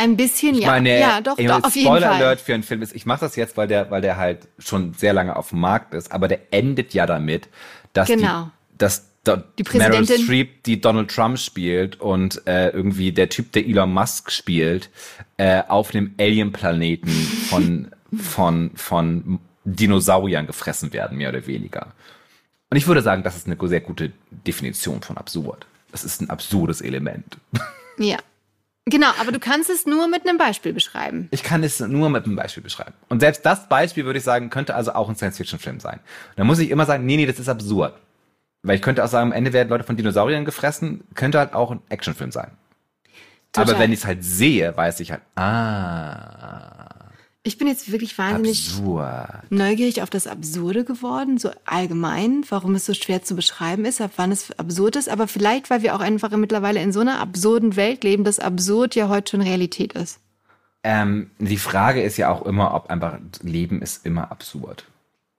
Ein 0.00 0.16
bisschen, 0.16 0.54
ich 0.54 0.64
meine, 0.64 0.98
ja. 0.98 0.98
Ja, 0.98 1.20
doch, 1.20 1.36
doch 1.36 1.64
auf 1.64 1.76
jeden 1.76 1.86
Spoiler 1.86 2.08
Fall. 2.08 2.22
Alert 2.22 2.40
für 2.40 2.54
einen 2.54 2.62
Film 2.62 2.80
ist, 2.80 2.94
ich 2.94 3.04
mache 3.04 3.20
das 3.20 3.36
jetzt, 3.36 3.58
weil 3.58 3.68
der, 3.68 3.90
weil 3.90 4.00
der 4.00 4.16
halt 4.16 4.48
schon 4.58 4.94
sehr 4.94 5.12
lange 5.12 5.36
auf 5.36 5.50
dem 5.50 5.60
Markt 5.60 5.92
ist, 5.92 6.10
aber 6.10 6.26
der 6.26 6.40
endet 6.52 6.94
ja 6.94 7.04
damit, 7.04 7.48
dass 7.92 8.08
genau. 8.08 8.50
die, 8.72 8.78
dass 8.78 9.10
die 9.26 9.64
Meryl 9.76 10.06
Streep, 10.06 10.64
die 10.64 10.80
Donald 10.80 11.10
Trump 11.10 11.38
spielt 11.38 12.00
und 12.00 12.46
äh, 12.46 12.70
irgendwie 12.70 13.12
der 13.12 13.28
Typ, 13.28 13.52
der 13.52 13.66
Elon 13.66 13.92
Musk 13.92 14.30
spielt, 14.30 14.88
äh, 15.36 15.62
auf 15.68 15.94
einem 15.94 16.14
Alien-Planeten 16.18 17.10
von, 17.10 17.90
von, 18.16 18.70
von 18.76 19.38
Dinosauriern 19.64 20.46
gefressen 20.46 20.94
werden, 20.94 21.18
mehr 21.18 21.28
oder 21.28 21.46
weniger. 21.46 21.88
Und 22.70 22.78
ich 22.78 22.86
würde 22.86 23.02
sagen, 23.02 23.22
das 23.22 23.36
ist 23.36 23.46
eine 23.46 23.58
sehr 23.68 23.80
gute 23.80 24.12
Definition 24.30 25.02
von 25.02 25.18
absurd. 25.18 25.66
Das 25.92 26.04
ist 26.04 26.22
ein 26.22 26.30
absurdes 26.30 26.80
Element. 26.80 27.36
Ja. 27.98 28.16
Genau, 28.86 29.08
aber 29.20 29.30
du 29.30 29.38
kannst 29.38 29.70
es 29.70 29.86
nur 29.86 30.08
mit 30.08 30.26
einem 30.26 30.38
Beispiel 30.38 30.72
beschreiben. 30.72 31.28
Ich 31.30 31.42
kann 31.42 31.62
es 31.62 31.80
nur 31.80 32.10
mit 32.10 32.24
einem 32.24 32.34
Beispiel 32.34 32.62
beschreiben. 32.62 32.94
Und 33.08 33.20
selbst 33.20 33.44
das 33.44 33.68
Beispiel, 33.68 34.04
würde 34.04 34.18
ich 34.18 34.24
sagen, 34.24 34.50
könnte 34.50 34.74
also 34.74 34.92
auch 34.94 35.08
ein 35.08 35.16
Science-Fiction-Film 35.16 35.80
sein. 35.80 36.00
Da 36.36 36.44
muss 36.44 36.58
ich 36.58 36.70
immer 36.70 36.86
sagen, 36.86 37.04
nee, 37.06 37.16
nee, 37.16 37.26
das 37.26 37.38
ist 37.38 37.48
absurd. 37.48 37.94
Weil 38.62 38.76
ich 38.76 38.82
könnte 38.82 39.04
auch 39.04 39.08
sagen, 39.08 39.30
am 39.30 39.32
Ende 39.32 39.52
werden 39.52 39.68
Leute 39.68 39.84
von 39.84 39.96
Dinosauriern 39.96 40.44
gefressen, 40.44 41.04
könnte 41.14 41.38
halt 41.38 41.54
auch 41.54 41.70
ein 41.70 41.80
Actionfilm 41.88 42.32
sein. 42.32 42.52
Total. 43.52 43.74
Aber 43.74 43.82
wenn 43.82 43.92
ich 43.92 44.00
es 44.00 44.06
halt 44.06 44.24
sehe, 44.24 44.76
weiß 44.76 45.00
ich 45.00 45.12
halt, 45.12 45.22
ah. 45.36 46.99
Ich 47.42 47.56
bin 47.56 47.68
jetzt 47.68 47.90
wirklich 47.90 48.18
wahnsinnig 48.18 48.68
absurd. 48.68 49.50
neugierig 49.50 50.02
auf 50.02 50.10
das 50.10 50.26
Absurde 50.26 50.84
geworden, 50.84 51.38
so 51.38 51.50
allgemein, 51.64 52.44
warum 52.50 52.74
es 52.74 52.84
so 52.84 52.92
schwer 52.92 53.22
zu 53.22 53.34
beschreiben 53.34 53.86
ist, 53.86 54.02
ab 54.02 54.12
wann 54.16 54.30
es 54.30 54.50
absurd 54.58 54.96
ist. 54.96 55.08
Aber 55.08 55.26
vielleicht, 55.26 55.70
weil 55.70 55.82
wir 55.82 55.94
auch 55.94 56.00
einfach 56.00 56.30
mittlerweile 56.32 56.82
in 56.82 56.92
so 56.92 57.00
einer 57.00 57.18
absurden 57.18 57.76
Welt 57.76 58.04
leben, 58.04 58.24
dass 58.24 58.40
absurd 58.40 58.94
ja 58.94 59.08
heute 59.08 59.30
schon 59.30 59.40
Realität 59.40 59.94
ist. 59.94 60.20
Ähm, 60.82 61.30
die 61.38 61.56
Frage 61.56 62.02
ist 62.02 62.18
ja 62.18 62.30
auch 62.30 62.44
immer, 62.44 62.74
ob 62.74 62.90
einfach 62.90 63.18
Leben 63.42 63.80
ist 63.80 64.04
immer 64.04 64.30
absurd. 64.30 64.84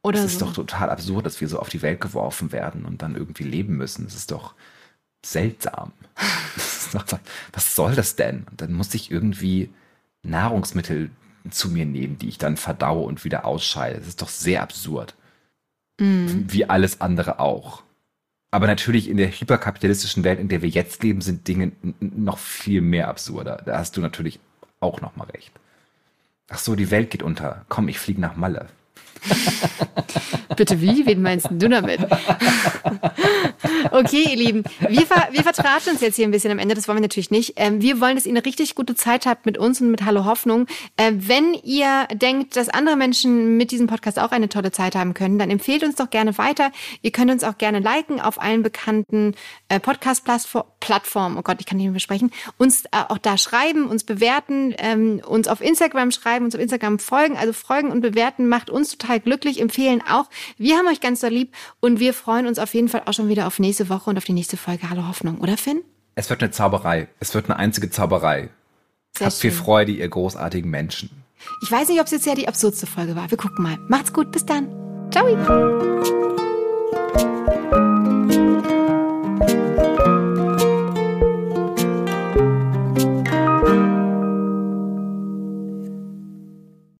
Oder 0.01 0.19
es 0.19 0.25
ist 0.25 0.39
so. 0.39 0.45
doch 0.47 0.53
total 0.53 0.89
absurd, 0.89 1.27
dass 1.27 1.39
wir 1.39 1.47
so 1.47 1.59
auf 1.59 1.69
die 1.69 1.83
Welt 1.83 2.01
geworfen 2.01 2.51
werden 2.51 2.85
und 2.85 3.03
dann 3.03 3.15
irgendwie 3.15 3.43
leben 3.43 3.77
müssen. 3.77 4.05
Das 4.05 4.15
ist 4.15 4.31
doch 4.31 4.55
seltsam. 5.23 5.91
was 7.53 7.75
soll 7.75 7.93
das 7.93 8.15
denn? 8.15 8.45
Und 8.49 8.61
dann 8.61 8.73
muss 8.73 8.93
ich 8.95 9.11
irgendwie 9.11 9.69
Nahrungsmittel 10.23 11.11
zu 11.49 11.69
mir 11.69 11.85
nehmen, 11.85 12.17
die 12.17 12.29
ich 12.29 12.37
dann 12.37 12.57
verdaue 12.57 13.05
und 13.05 13.23
wieder 13.23 13.45
ausscheide. 13.45 13.97
Das 13.97 14.07
ist 14.07 14.21
doch 14.21 14.29
sehr 14.29 14.61
absurd. 14.61 15.15
Mm. 15.99 16.45
Wie 16.47 16.69
alles 16.69 17.01
andere 17.01 17.39
auch. 17.39 17.83
Aber 18.51 18.67
natürlich 18.67 19.09
in 19.09 19.17
der 19.17 19.31
hyperkapitalistischen 19.31 20.23
Welt, 20.23 20.39
in 20.39 20.49
der 20.49 20.61
wir 20.61 20.69
jetzt 20.69 21.01
leben, 21.03 21.21
sind 21.21 21.47
Dinge 21.47 21.71
noch 21.99 22.37
viel 22.37 22.81
mehr 22.81 23.07
absurder. 23.07 23.63
Da 23.65 23.77
hast 23.77 23.95
du 23.95 24.01
natürlich 24.01 24.39
auch 24.81 24.99
noch 24.99 25.15
mal 25.15 25.27
recht. 25.27 25.51
Ach 26.49 26.59
so, 26.59 26.75
die 26.75 26.91
Welt 26.91 27.11
geht 27.11 27.23
unter. 27.23 27.65
Komm, 27.69 27.87
ich 27.87 27.97
fliege 27.97 28.19
nach 28.19 28.35
Malle. 28.35 28.67
Bitte 30.55 30.81
wie? 30.81 31.05
Wen 31.05 31.21
meinst 31.21 31.47
du 31.49 31.69
damit? 31.69 31.99
okay, 33.91 34.25
ihr 34.29 34.35
Lieben, 34.35 34.63
wir, 34.79 35.05
ver 35.05 35.29
wir 35.31 35.43
vertraten 35.43 35.91
uns 35.91 36.01
jetzt 36.01 36.15
hier 36.15 36.25
ein 36.25 36.31
bisschen 36.31 36.51
am 36.51 36.59
Ende, 36.59 36.75
das 36.75 36.87
wollen 36.87 36.97
wir 36.97 37.01
natürlich 37.01 37.31
nicht. 37.31 37.53
Ähm, 37.55 37.81
wir 37.81 37.99
wollen, 38.01 38.15
dass 38.15 38.25
ihr 38.25 38.31
eine 38.31 38.45
richtig 38.45 38.75
gute 38.75 38.95
Zeit 38.95 39.25
habt 39.25 39.45
mit 39.45 39.57
uns 39.57 39.81
und 39.81 39.91
mit 39.91 40.03
Hallo 40.03 40.25
Hoffnung. 40.25 40.67
Äh, 40.97 41.13
wenn 41.15 41.53
ihr 41.63 42.07
denkt, 42.13 42.55
dass 42.55 42.69
andere 42.69 42.95
Menschen 42.95 43.57
mit 43.57 43.71
diesem 43.71 43.87
Podcast 43.87 44.19
auch 44.19 44.31
eine 44.31 44.49
tolle 44.49 44.71
Zeit 44.71 44.95
haben 44.95 45.13
können, 45.13 45.39
dann 45.39 45.49
empfehlt 45.49 45.83
uns 45.83 45.95
doch 45.95 46.09
gerne 46.09 46.37
weiter. 46.37 46.71
Ihr 47.01 47.11
könnt 47.11 47.31
uns 47.31 47.43
auch 47.43 47.57
gerne 47.57 47.79
liken 47.79 48.19
auf 48.19 48.41
allen 48.41 48.63
bekannten 48.63 49.35
äh, 49.69 49.79
Podcast-Plattformen. 49.79 51.37
Oh 51.37 51.41
Gott, 51.41 51.57
ich 51.59 51.65
kann 51.65 51.77
nicht 51.77 51.89
mehr 51.89 51.99
sprechen. 51.99 52.31
Uns 52.57 52.85
äh, 52.85 52.89
auch 53.07 53.17
da 53.17 53.37
schreiben, 53.37 53.87
uns 53.87 54.03
bewerten, 54.03 54.75
ähm, 54.77 55.21
uns 55.25 55.47
auf 55.47 55.61
Instagram 55.61 56.11
schreiben, 56.11 56.45
uns 56.45 56.55
auf 56.55 56.61
Instagram 56.61 56.99
folgen. 56.99 57.37
Also 57.37 57.53
folgen 57.53 57.91
und 57.91 58.01
bewerten 58.01 58.47
macht 58.47 58.69
uns 58.69 58.97
total 58.97 59.10
glücklich, 59.19 59.59
empfehlen 59.59 60.01
auch. 60.09 60.25
Wir 60.57 60.77
haben 60.77 60.87
euch 60.87 61.01
ganz 61.01 61.21
doll 61.21 61.31
lieb 61.31 61.53
und 61.79 61.99
wir 61.99 62.13
freuen 62.13 62.47
uns 62.47 62.59
auf 62.59 62.73
jeden 62.73 62.87
Fall 62.87 63.03
auch 63.05 63.13
schon 63.13 63.29
wieder 63.29 63.47
auf 63.47 63.59
nächste 63.59 63.89
Woche 63.89 64.09
und 64.09 64.17
auf 64.17 64.23
die 64.23 64.33
nächste 64.33 64.57
Folge 64.57 64.89
Hallo 64.89 65.07
Hoffnung, 65.07 65.39
oder 65.39 65.57
Finn? 65.57 65.81
Es 66.15 66.29
wird 66.29 66.41
eine 66.41 66.51
Zauberei. 66.51 67.07
Es 67.19 67.33
wird 67.33 67.45
eine 67.49 67.57
einzige 67.57 67.89
Zauberei. 67.89 68.49
Sehr 69.17 69.27
Habt 69.27 69.37
viel 69.37 69.51
Freude, 69.51 69.91
ihr 69.91 70.07
großartigen 70.07 70.69
Menschen. 70.69 71.09
Ich 71.63 71.71
weiß 71.71 71.89
nicht, 71.89 71.99
ob 71.99 72.05
es 72.05 72.11
jetzt 72.11 72.25
ja 72.25 72.35
die 72.35 72.47
absurdste 72.47 72.87
Folge 72.87 73.15
war. 73.15 73.29
Wir 73.29 73.37
gucken 73.37 73.63
mal. 73.63 73.77
Macht's 73.87 74.13
gut, 74.13 74.31
bis 74.31 74.45
dann. 74.45 74.69
Ciao. 75.11 75.27